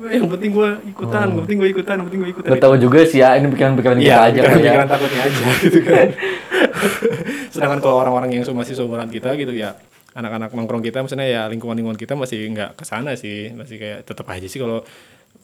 [0.00, 2.48] "Wah, yang penting gue ikutan, yang penting gue ikutan, yang penting gue ikutan.
[2.48, 3.36] Gak tahu juga sih ya.
[3.36, 4.64] Ini pikiran-pikiran kita Iya, aja pikiran, ya.
[4.64, 6.06] pikiran takutnya aja gitu kan.
[7.52, 9.76] Sedangkan kalau orang-orang yang masih seumuran kita gitu ya,
[10.14, 14.26] anak-anak nongkrong kita maksudnya ya lingkungan-lingkungan kita masih nggak ke sana sih, masih kayak tetap
[14.26, 14.82] aja sih kalau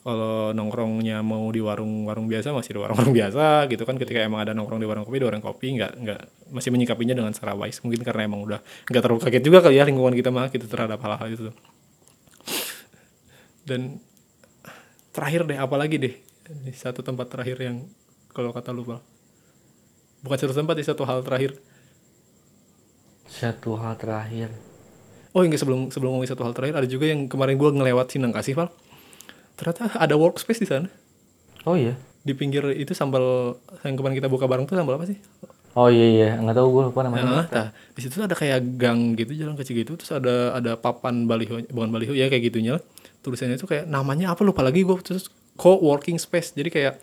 [0.03, 3.99] kalau nongkrongnya mau di warung-warung biasa masih di warung-warung biasa gitu kan.
[3.99, 6.21] Ketika emang ada nongkrong di warung kopi di warung kopi nggak nggak
[6.55, 8.61] masih menyikapinya dengan secara wise mungkin karena emang udah
[8.91, 11.51] nggak terlalu kaget juga kali ya lingkungan kita mah gitu terhadap hal-hal itu.
[13.67, 13.99] Dan
[15.11, 16.15] terakhir deh apalagi deh?
[16.71, 17.83] Satu tempat terakhir yang
[18.31, 21.55] kalau kata lu bukan satu tempat di satu hal terakhir
[23.27, 24.51] satu hal terakhir.
[25.37, 28.33] Oh enggak sebelum sebelum ngomongin satu hal terakhir ada juga yang kemarin gua ngelewat Sindang
[28.33, 28.73] Kasih Val?
[29.61, 30.89] Ternyata ada workspace di sana.
[31.69, 31.93] Oh iya.
[32.25, 35.21] Di pinggir itu sambal yang kemarin kita buka bareng tuh sambal apa sih?
[35.77, 36.31] Oh iya iya.
[36.41, 37.25] Nggak tahu gue lupa namanya.
[37.29, 41.29] Nah, nah, di situ ada kayak gang gitu, jalan kecil gitu, terus ada ada papan
[41.29, 42.81] baliho, bukan baliho ya kayak gitunya.
[43.21, 45.29] Tulisannya itu kayak namanya apa lupa lagi gue terus
[45.61, 46.57] co-working space.
[46.57, 46.95] Jadi kayak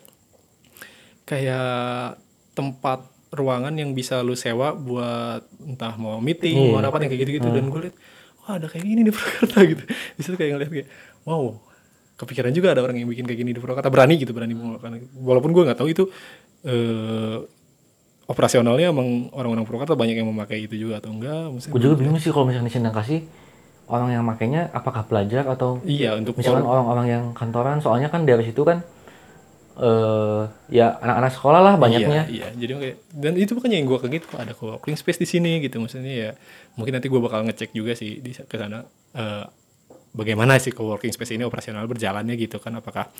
[1.22, 2.18] kayak
[2.58, 7.48] tempat ruangan yang bisa lu sewa buat entah mau meeting, mau apa yang kayak gitu-gitu.
[7.50, 7.96] Dan gue liat
[8.44, 9.84] wah ada kayak gini di Purwakarta gitu.
[9.88, 10.88] Di situ kayak ngeliat kayak
[11.26, 11.58] wow,
[12.16, 13.90] kepikiran juga ada orang yang bikin kayak gini di Purwakarta.
[13.90, 16.04] Berani gitu berani melakukan walaupun gue nggak tahu itu
[16.64, 17.38] eh
[18.24, 22.32] operasionalnya emang orang-orang Purwakarta banyak yang memakai itu juga atau enggak gue juga bingung sih
[22.32, 23.20] kalau misalnya di Sindang Kasih
[23.84, 27.84] orang yang makainya apakah pelajar atau iya untuk misalkan orang-orang yang kantoran?
[27.84, 28.80] Soalnya kan dari situ kan
[29.74, 32.48] eh ya anak-anak sekolah lah banyaknya Iya, iya.
[32.54, 35.82] Jadi kayak dan itu makanya yang gue kaget kok ada co-working space di sini gitu.
[35.82, 36.30] Maksudnya ya
[36.78, 38.86] mungkin nanti gue bakal ngecek juga sih di ke sana
[39.18, 39.44] eh,
[40.14, 43.10] bagaimana sih co-working space ini operasional berjalannya gitu kan apakah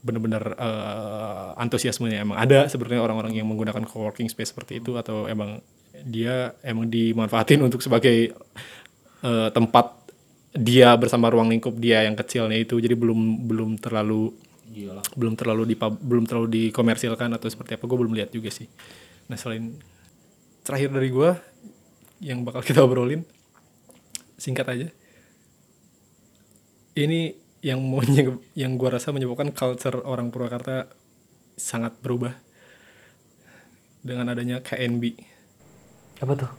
[0.00, 5.58] benar-benar eh, antusiasmenya emang ada sebenarnya orang-orang yang menggunakan co-working space seperti itu atau emang
[6.06, 8.30] dia emang dimanfaatin untuk sebagai
[9.26, 9.86] eh, tempat
[10.50, 14.34] dia bersama ruang lingkup dia yang kecilnya itu jadi belum belum terlalu
[15.18, 18.70] belum terlalu di belum terlalu dikomersilkan atau seperti apa gue belum lihat juga sih.
[19.26, 19.74] Nah selain
[20.62, 21.30] terakhir dari gue
[22.22, 23.26] yang bakal kita obrolin
[24.38, 24.88] singkat aja.
[26.94, 27.34] Ini
[27.66, 28.00] yang mau
[28.62, 30.88] yang gue rasa menyebabkan culture orang Purwakarta
[31.58, 32.32] sangat berubah
[34.00, 35.30] dengan adanya KNB
[36.20, 36.52] apa tuh?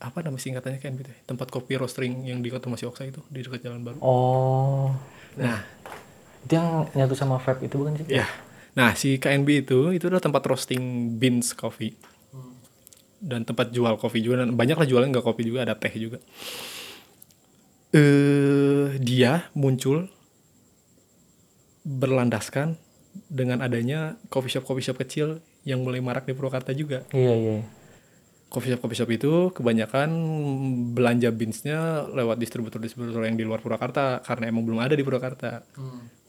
[0.00, 1.16] Apa nama singkatannya KNB tuh?
[1.28, 4.00] tempat kopi roasting yang di Kota Masih Oksa itu di dekat Jalan Baru.
[4.00, 4.96] Oh.
[5.36, 5.60] Nah
[6.44, 8.26] itu yang nyatu sama vape itu bukan sih Ya.
[8.70, 11.98] Nah, si KNB itu itu adalah tempat roasting beans coffee.
[13.20, 16.22] Dan tempat jual kopi juga dan banyak lah jualan nggak kopi juga ada teh juga.
[17.90, 20.08] Eh dia muncul
[21.82, 22.78] berlandaskan
[23.26, 27.04] dengan adanya coffee shop coffee shop kecil yang mulai marak di Purwakarta juga.
[27.12, 27.56] iya iya
[28.50, 30.10] Coffee shop coffee shop itu kebanyakan
[30.94, 35.62] belanja beansnya lewat distributor-distributor yang di luar Purwakarta karena emang belum ada di Purwakarta.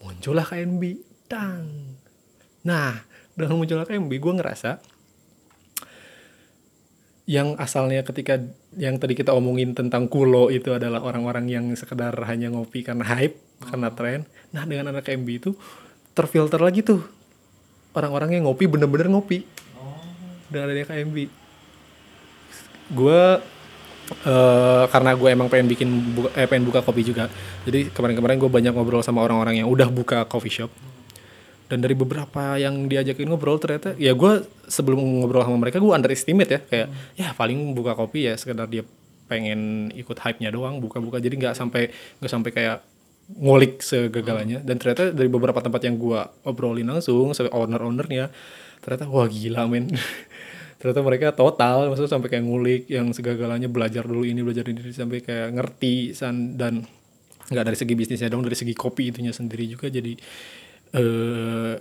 [0.02, 0.84] Muncullah KNB,
[1.30, 1.98] tang.
[2.66, 3.02] Nah,
[3.38, 4.72] dengan munculnya KNB, gue ngerasa
[7.30, 8.42] yang asalnya ketika
[8.76, 13.40] yang tadi kita omongin tentang kulo itu adalah orang-orang yang sekedar hanya ngopi karena hype
[13.72, 14.20] karena tren.
[14.52, 15.56] Nah dengan anak MB itu
[16.12, 17.00] terfilter lagi tuh.
[17.96, 19.48] Orang-orang yang ngopi bener-bener ngopi.
[20.52, 21.42] Dengan adanya KMB
[22.92, 23.22] gue
[24.14, 27.32] eh, karena gue emang pengen bikin buka, eh, pengen buka kopi juga.
[27.64, 30.72] Jadi kemarin-kemarin gue banyak ngobrol sama orang-orang yang udah buka coffee shop.
[31.72, 36.52] Dan dari beberapa yang diajakin ngobrol ternyata ya gue sebelum ngobrol sama mereka gue underestimate
[36.52, 36.60] ya.
[36.60, 38.84] Kayak ya paling buka kopi ya sekedar dia
[39.32, 41.24] pengen ikut hype-nya doang buka-buka.
[41.24, 41.88] Jadi nggak sampai
[42.20, 42.78] nggak sampai kayak
[43.38, 48.28] ngulik segagalannya dan ternyata dari beberapa tempat yang gue obrolin langsung sama owner-ownernya
[48.82, 49.88] ternyata wah gila men
[50.82, 55.22] ternyata mereka total maksudnya sampai kayak ngulik yang segagalannya belajar dulu ini belajar ini sampai
[55.22, 56.82] kayak ngerti san dan
[57.54, 60.18] nggak dari segi bisnisnya dong dari segi kopi itunya sendiri juga jadi
[60.98, 61.74] eh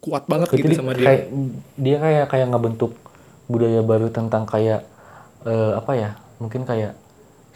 [0.00, 1.06] kuat banget gitu Jadi sama dia.
[1.06, 1.24] kayak
[1.76, 2.92] dia kayak kayak ngebentuk
[3.46, 4.82] budaya baru tentang kayak
[5.44, 6.96] eh, apa ya mungkin kayak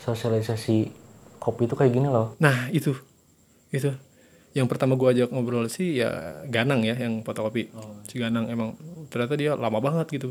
[0.04, 0.92] sosialisasi
[1.40, 2.36] kopi itu kayak gini loh.
[2.36, 2.92] Nah itu,
[3.72, 3.88] itu
[4.54, 7.68] yang pertama gua ajak ngobrol sih ya Ganang ya yang fotokopi.
[8.06, 8.78] Si Ganang emang
[9.10, 10.30] ternyata dia lama banget gitu.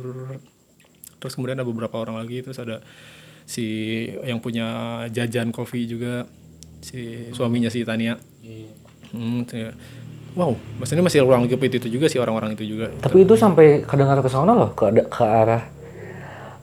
[1.20, 2.80] Terus kemudian ada beberapa orang lagi terus ada
[3.44, 3.66] si
[4.24, 4.68] yang punya
[5.12, 6.24] jajan kopi juga
[6.80, 8.16] si suaminya si Tania.
[9.12, 9.72] Hmm, tuh ya.
[10.34, 12.90] Wow, maksudnya masih ruang lingkup itu, itu juga sih orang-orang itu juga.
[12.98, 15.62] tapi itu sampai kedengar ke sana loh ke ke arah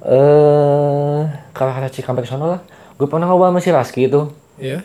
[0.03, 1.21] eh
[1.55, 2.61] ke arah Cikampek sana lah
[2.99, 4.27] gue pernah ngobrol sama si Raski itu
[4.59, 4.85] Ya,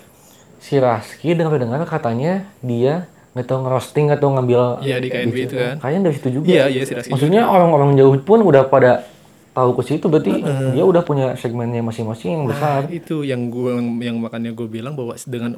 [0.57, 5.75] si Raski dengar-dengar katanya dia nggak tahu ngerosting atau ngambil Iya, di KNB itu kan.
[5.77, 6.47] kayaknya dari situ juga.
[6.47, 9.03] Iya, iya, si Raski maksudnya orang-orang jauh pun udah pada
[9.51, 10.43] tahu ke situ berarti
[10.75, 12.83] dia udah punya segmennya masing-masing yang besar.
[12.83, 13.71] Nah, itu yang gue
[14.03, 15.55] yang makanya gue bilang bahwa dengan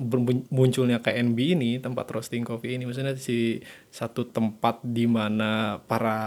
[0.47, 3.57] munculnya KNB ini tempat roasting kopi ini maksudnya si
[3.89, 6.17] satu tempat di mana para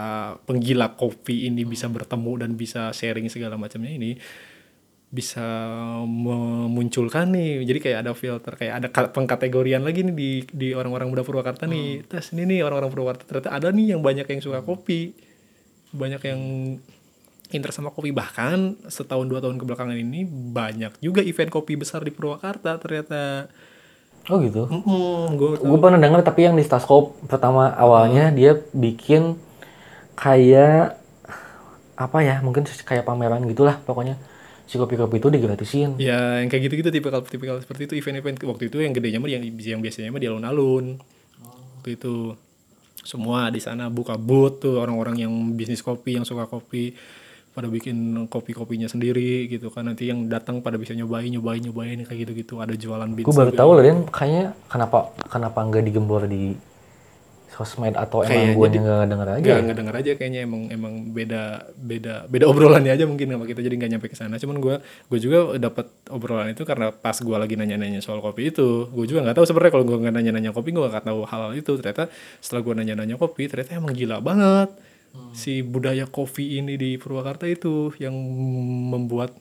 [0.45, 4.19] penggila kopi ini bisa bertemu dan bisa sharing segala macamnya ini
[5.11, 5.43] bisa
[6.07, 7.67] memunculkan nih.
[7.67, 11.67] Jadi kayak ada filter kayak ada ka- pengkategorian lagi nih di di orang-orang muda Purwakarta
[11.67, 12.07] nih.
[12.07, 13.27] Tes ini nih orang-orang Purwakarta.
[13.27, 15.11] Ternyata ada nih yang banyak yang suka kopi.
[15.91, 16.41] Banyak yang
[17.51, 18.15] interest sama kopi.
[18.15, 23.51] Bahkan setahun dua tahun kebelakangan ini banyak juga event kopi besar di Purwakarta ternyata.
[24.31, 24.71] Oh gitu?
[25.35, 29.35] Gue gue pernah dengar tapi yang di Staskop pertama awalnya dia bikin
[30.15, 31.03] kayak
[31.99, 34.30] apa ya mungkin kayak pameran gitulah pokoknya
[34.71, 35.99] si kopi-kopi itu digratisin.
[35.99, 39.43] Ya yang kayak gitu-gitu tipikal tipikal seperti itu event-event waktu itu yang gedenya mah yang
[39.59, 41.03] yang biasanya mah di alun-alun.
[41.83, 42.39] Waktu itu
[43.03, 46.95] semua di sana buka booth tuh orang-orang yang bisnis kopi yang suka kopi
[47.51, 49.91] pada bikin kopi-kopinya sendiri gitu kan.
[49.91, 52.63] Nanti yang datang pada bisa nyobain nyobain nyobain kayak gitu-gitu.
[52.63, 56.55] Ada jualan beans gue baru tahu loh Den kayaknya kenapa kenapa nggak digembor di
[57.51, 59.65] sosmed atau emang Kayaknya gue nggak denger aja Nggak, ya?
[59.67, 61.43] nggak denger aja kayaknya emang emang beda
[61.77, 64.39] beda beda obrolannya aja mungkin sama kita jadi nggak nyampe ke sana.
[64.39, 68.87] Cuman gue gue juga dapat obrolan itu karena pas gue lagi nanya-nanya soal kopi itu,
[68.89, 71.53] gue juga nggak tahu sebenarnya kalau gue nggak nanya-nanya kopi gue nggak tahu hal, hal
[71.59, 71.73] itu.
[71.77, 74.71] Ternyata setelah gue nanya-nanya kopi, ternyata emang gila banget
[75.35, 78.15] si budaya kopi ini di Purwakarta itu yang
[78.95, 79.35] membuat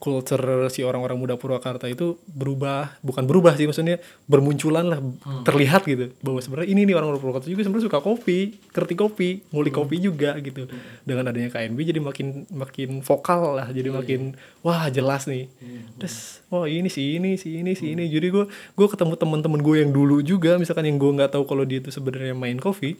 [0.00, 4.98] culture si orang-orang muda Purwakarta itu berubah bukan berubah sih maksudnya bermunculan lah
[5.44, 6.08] terlihat gitu.
[6.24, 10.40] Bahwa sebenarnya ini nih orang-orang Purwakarta juga sebenarnya suka kopi ngerti kopi ngulik kopi juga
[10.40, 10.64] gitu.
[11.04, 15.52] Dengan adanya KNB jadi makin makin vokal lah jadi makin wah jelas nih.
[16.00, 18.08] Terus wah ini sih ini sih ini sih ini.
[18.08, 21.68] Jadi gue gue ketemu teman-teman gue yang dulu juga misalkan yang gue nggak tahu kalau
[21.68, 22.96] dia itu sebenarnya main kopi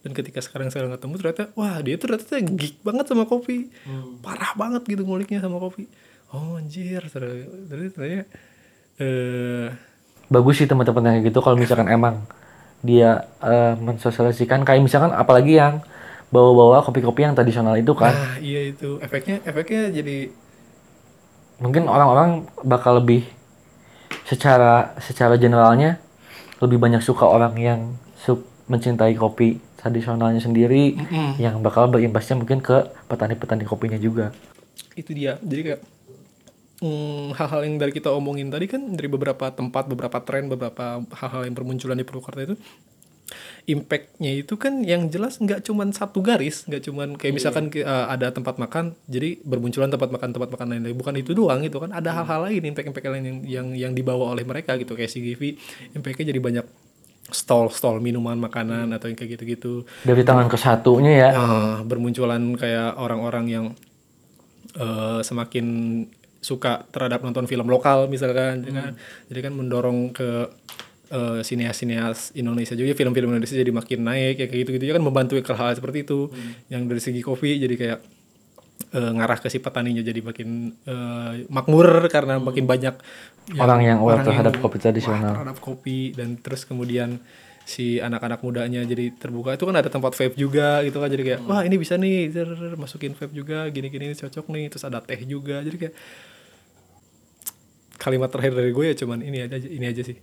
[0.00, 3.68] dan ketika sekarang sekarang ketemu ternyata wah dia tuh ternyata geek banget sama kopi.
[4.24, 5.84] Parah banget gitu nguliknya sama kopi
[6.34, 8.26] oh anjir terus terus ternyata
[8.96, 9.68] eh
[10.26, 12.26] bagus sih teman-teman yang kayak gitu kalau misalkan emang
[12.84, 14.62] dia eh, mensosialisasikan.
[14.66, 15.82] Kayak misalkan apalagi yang
[16.30, 18.12] bawa-bawa kopi-kopi yang tradisional itu kan.
[18.12, 18.98] Nah iya itu.
[19.02, 20.30] Efeknya efeknya jadi
[21.62, 23.24] mungkin orang-orang bakal lebih
[24.28, 25.96] secara secara generalnya
[26.60, 27.80] lebih banyak suka orang yang
[28.18, 30.98] su- mencintai kopi tradisionalnya sendiri
[31.38, 34.34] yang bakal berimbasnya mungkin ke petani-petani kopinya juga.
[34.98, 35.38] Itu dia.
[35.40, 35.80] Jadi kayak
[36.82, 41.42] mm, hal-hal yang dari kita omongin tadi kan dari beberapa tempat beberapa tren beberapa hal-hal
[41.48, 42.56] yang bermunculan di Purwakarta itu
[43.66, 48.06] impactnya itu kan yang jelas nggak cuman satu garis nggak cuman kayak misalkan ke- uh,
[48.06, 51.90] ada tempat makan jadi bermunculan tempat makan tempat makan lain bukan itu doang gitu kan
[51.90, 54.94] ada hal-hal lain impact-impact lain yang yang yang dibawa oleh mereka gitu.
[54.94, 55.58] Kayak si Givi
[55.98, 56.66] impactnya jadi banyak
[57.26, 59.82] stall-stall minuman makanan atau yang kayak gitu-gitu.
[60.06, 61.28] Dari tangan ke satunya ya.
[61.34, 63.64] Ah, bermunculan kayak orang-orang yang
[64.78, 65.66] eh, semakin
[66.46, 68.92] suka terhadap nonton film lokal misalkan ya kan?
[69.26, 70.46] jadi kan mendorong ke
[71.10, 74.84] eh, sineas-sineas Indonesia juga film-film Indonesia jadi makin naik ya kayak gitu-gitu.
[74.86, 76.30] Ya kan membantu ke hal seperti itu.
[76.70, 77.98] Yang dari segi kopi jadi kayak
[78.94, 80.48] eh, ngarah ke si petaninya jadi makin
[80.86, 82.94] eh, makmur karena makin banyak
[83.54, 85.22] Orang yang aware orang terhadap kopi tradisional.
[85.22, 87.22] wah, terhadap kopi dan terus kemudian
[87.66, 89.54] si anak-anak mudanya jadi terbuka.
[89.54, 92.30] Itu kan ada tempat vape juga gitu kan jadi kayak wah ini bisa nih
[92.78, 94.66] masukin vape juga gini-gini ini cocok nih.
[94.70, 95.94] Terus ada teh juga jadi kayak
[97.96, 100.16] kalimat terakhir dari gue ya cuman ini aja ini aja sih.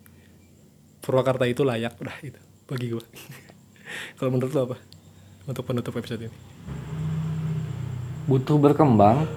[1.03, 3.03] Purwakarta itu layak udah itu bagi gue.
[4.17, 4.77] Kalau menurut lo apa?
[5.43, 6.37] Untuk penutup episode ini.
[8.23, 9.27] Butuh berkembang,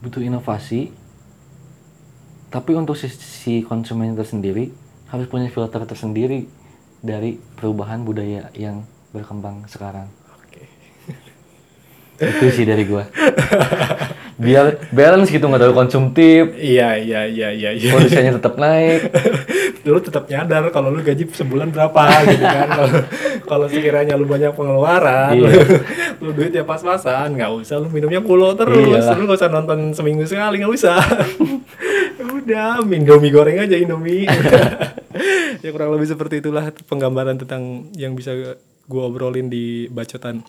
[0.00, 0.88] butuh inovasi,
[2.48, 4.72] tapi untuk si, si konsumen tersendiri
[5.12, 6.48] harus punya filter tersendiri
[7.04, 10.08] dari perubahan budaya yang berkembang sekarang.
[10.32, 10.62] oke.
[12.16, 13.04] Itu sih dari gua.
[14.36, 17.88] Biar balance gitu nggak terlalu konsumtif, iya iya iya iya iya.
[17.88, 19.08] Kondisinya tetap naik.
[19.86, 22.68] lu tetap nyadar kalau lu gaji sebulan berapa gitu kan.
[23.46, 25.62] Kalau sekiranya lu banyak pengeluaran Iya.
[26.22, 28.76] lu duitnya pas-pasan nggak usah lu minumnya kulo terus.
[28.76, 29.16] Iyalah.
[29.16, 31.00] lu nggak usah nonton seminggu sekali nggak usah.
[32.36, 34.28] Udah indomie goreng aja indomie.
[35.64, 38.36] Ya kurang lebih seperti itulah penggambaran tentang yang bisa
[38.86, 40.44] gue obrolin di bacotan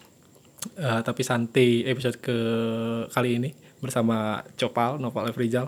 [0.78, 2.38] eh, tapi santai episode ke
[3.10, 3.50] kali ini
[3.80, 5.38] bersama Copal Noval F.
[5.38, 5.68] Rizal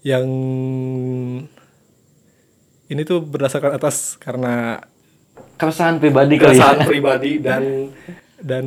[0.00, 0.26] yang
[2.90, 4.82] ini tuh berdasarkan atas karena
[5.60, 6.72] Keresahan pribadi kali ya.
[6.72, 7.92] keresahan pribadi dan
[8.40, 8.66] dan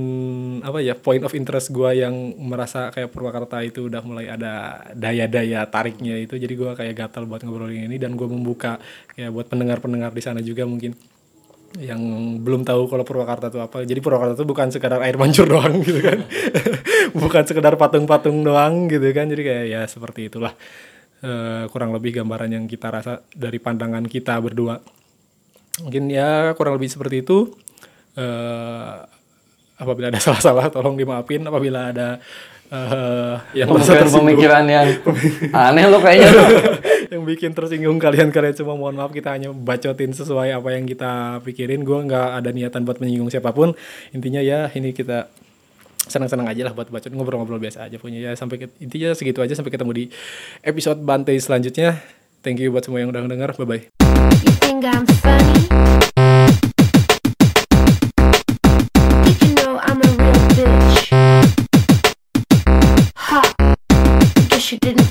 [0.62, 5.66] apa ya point of interest gua yang merasa kayak Purwakarta itu udah mulai ada daya-daya
[5.66, 8.78] tariknya itu jadi gua kayak gatal buat ngobrolin ini dan gua membuka
[9.18, 10.94] ya buat pendengar-pendengar di sana juga mungkin
[11.82, 12.02] yang
[12.46, 13.82] belum tahu kalau Purwakarta itu apa.
[13.82, 16.22] Jadi Purwakarta itu bukan sekedar air mancur doang gitu kan.
[17.14, 19.30] Bukan sekedar patung-patung doang gitu kan.
[19.30, 20.54] Jadi kayak ya seperti itulah
[21.24, 24.76] Eh, kurang lebih gambaran yang kita rasa dari pandangan kita berdua.
[25.80, 27.48] Mungkin ya kurang lebih seperti itu.
[28.20, 28.96] Eh
[29.80, 31.48] apabila ada salah-salah tolong dimaafin.
[31.48, 32.20] Apabila ada
[32.74, 34.88] eh yang tersinggung pemikiran yang
[35.70, 36.30] aneh lo kayaknya.
[36.34, 36.44] Lo.
[37.14, 41.38] yang bikin tersinggung kalian kalian cuma mohon maaf kita hanya bacotin sesuai apa yang kita
[41.46, 41.86] pikirin.
[41.86, 43.78] Gue nggak ada niatan buat menyinggung siapa pun.
[44.10, 45.30] Intinya ya ini kita
[46.10, 48.18] senang-senang aja lah buat bacot ngobrol-ngobrol biasa aja punya.
[48.18, 50.04] Ya sampai ke- intinya segitu aja sampai ketemu di
[50.66, 52.02] episode bantai selanjutnya.
[52.42, 53.84] Thank you buat semua yang udah denger bye bye
[54.44, 56.12] You think I'm funny?
[64.74, 65.03] she didn't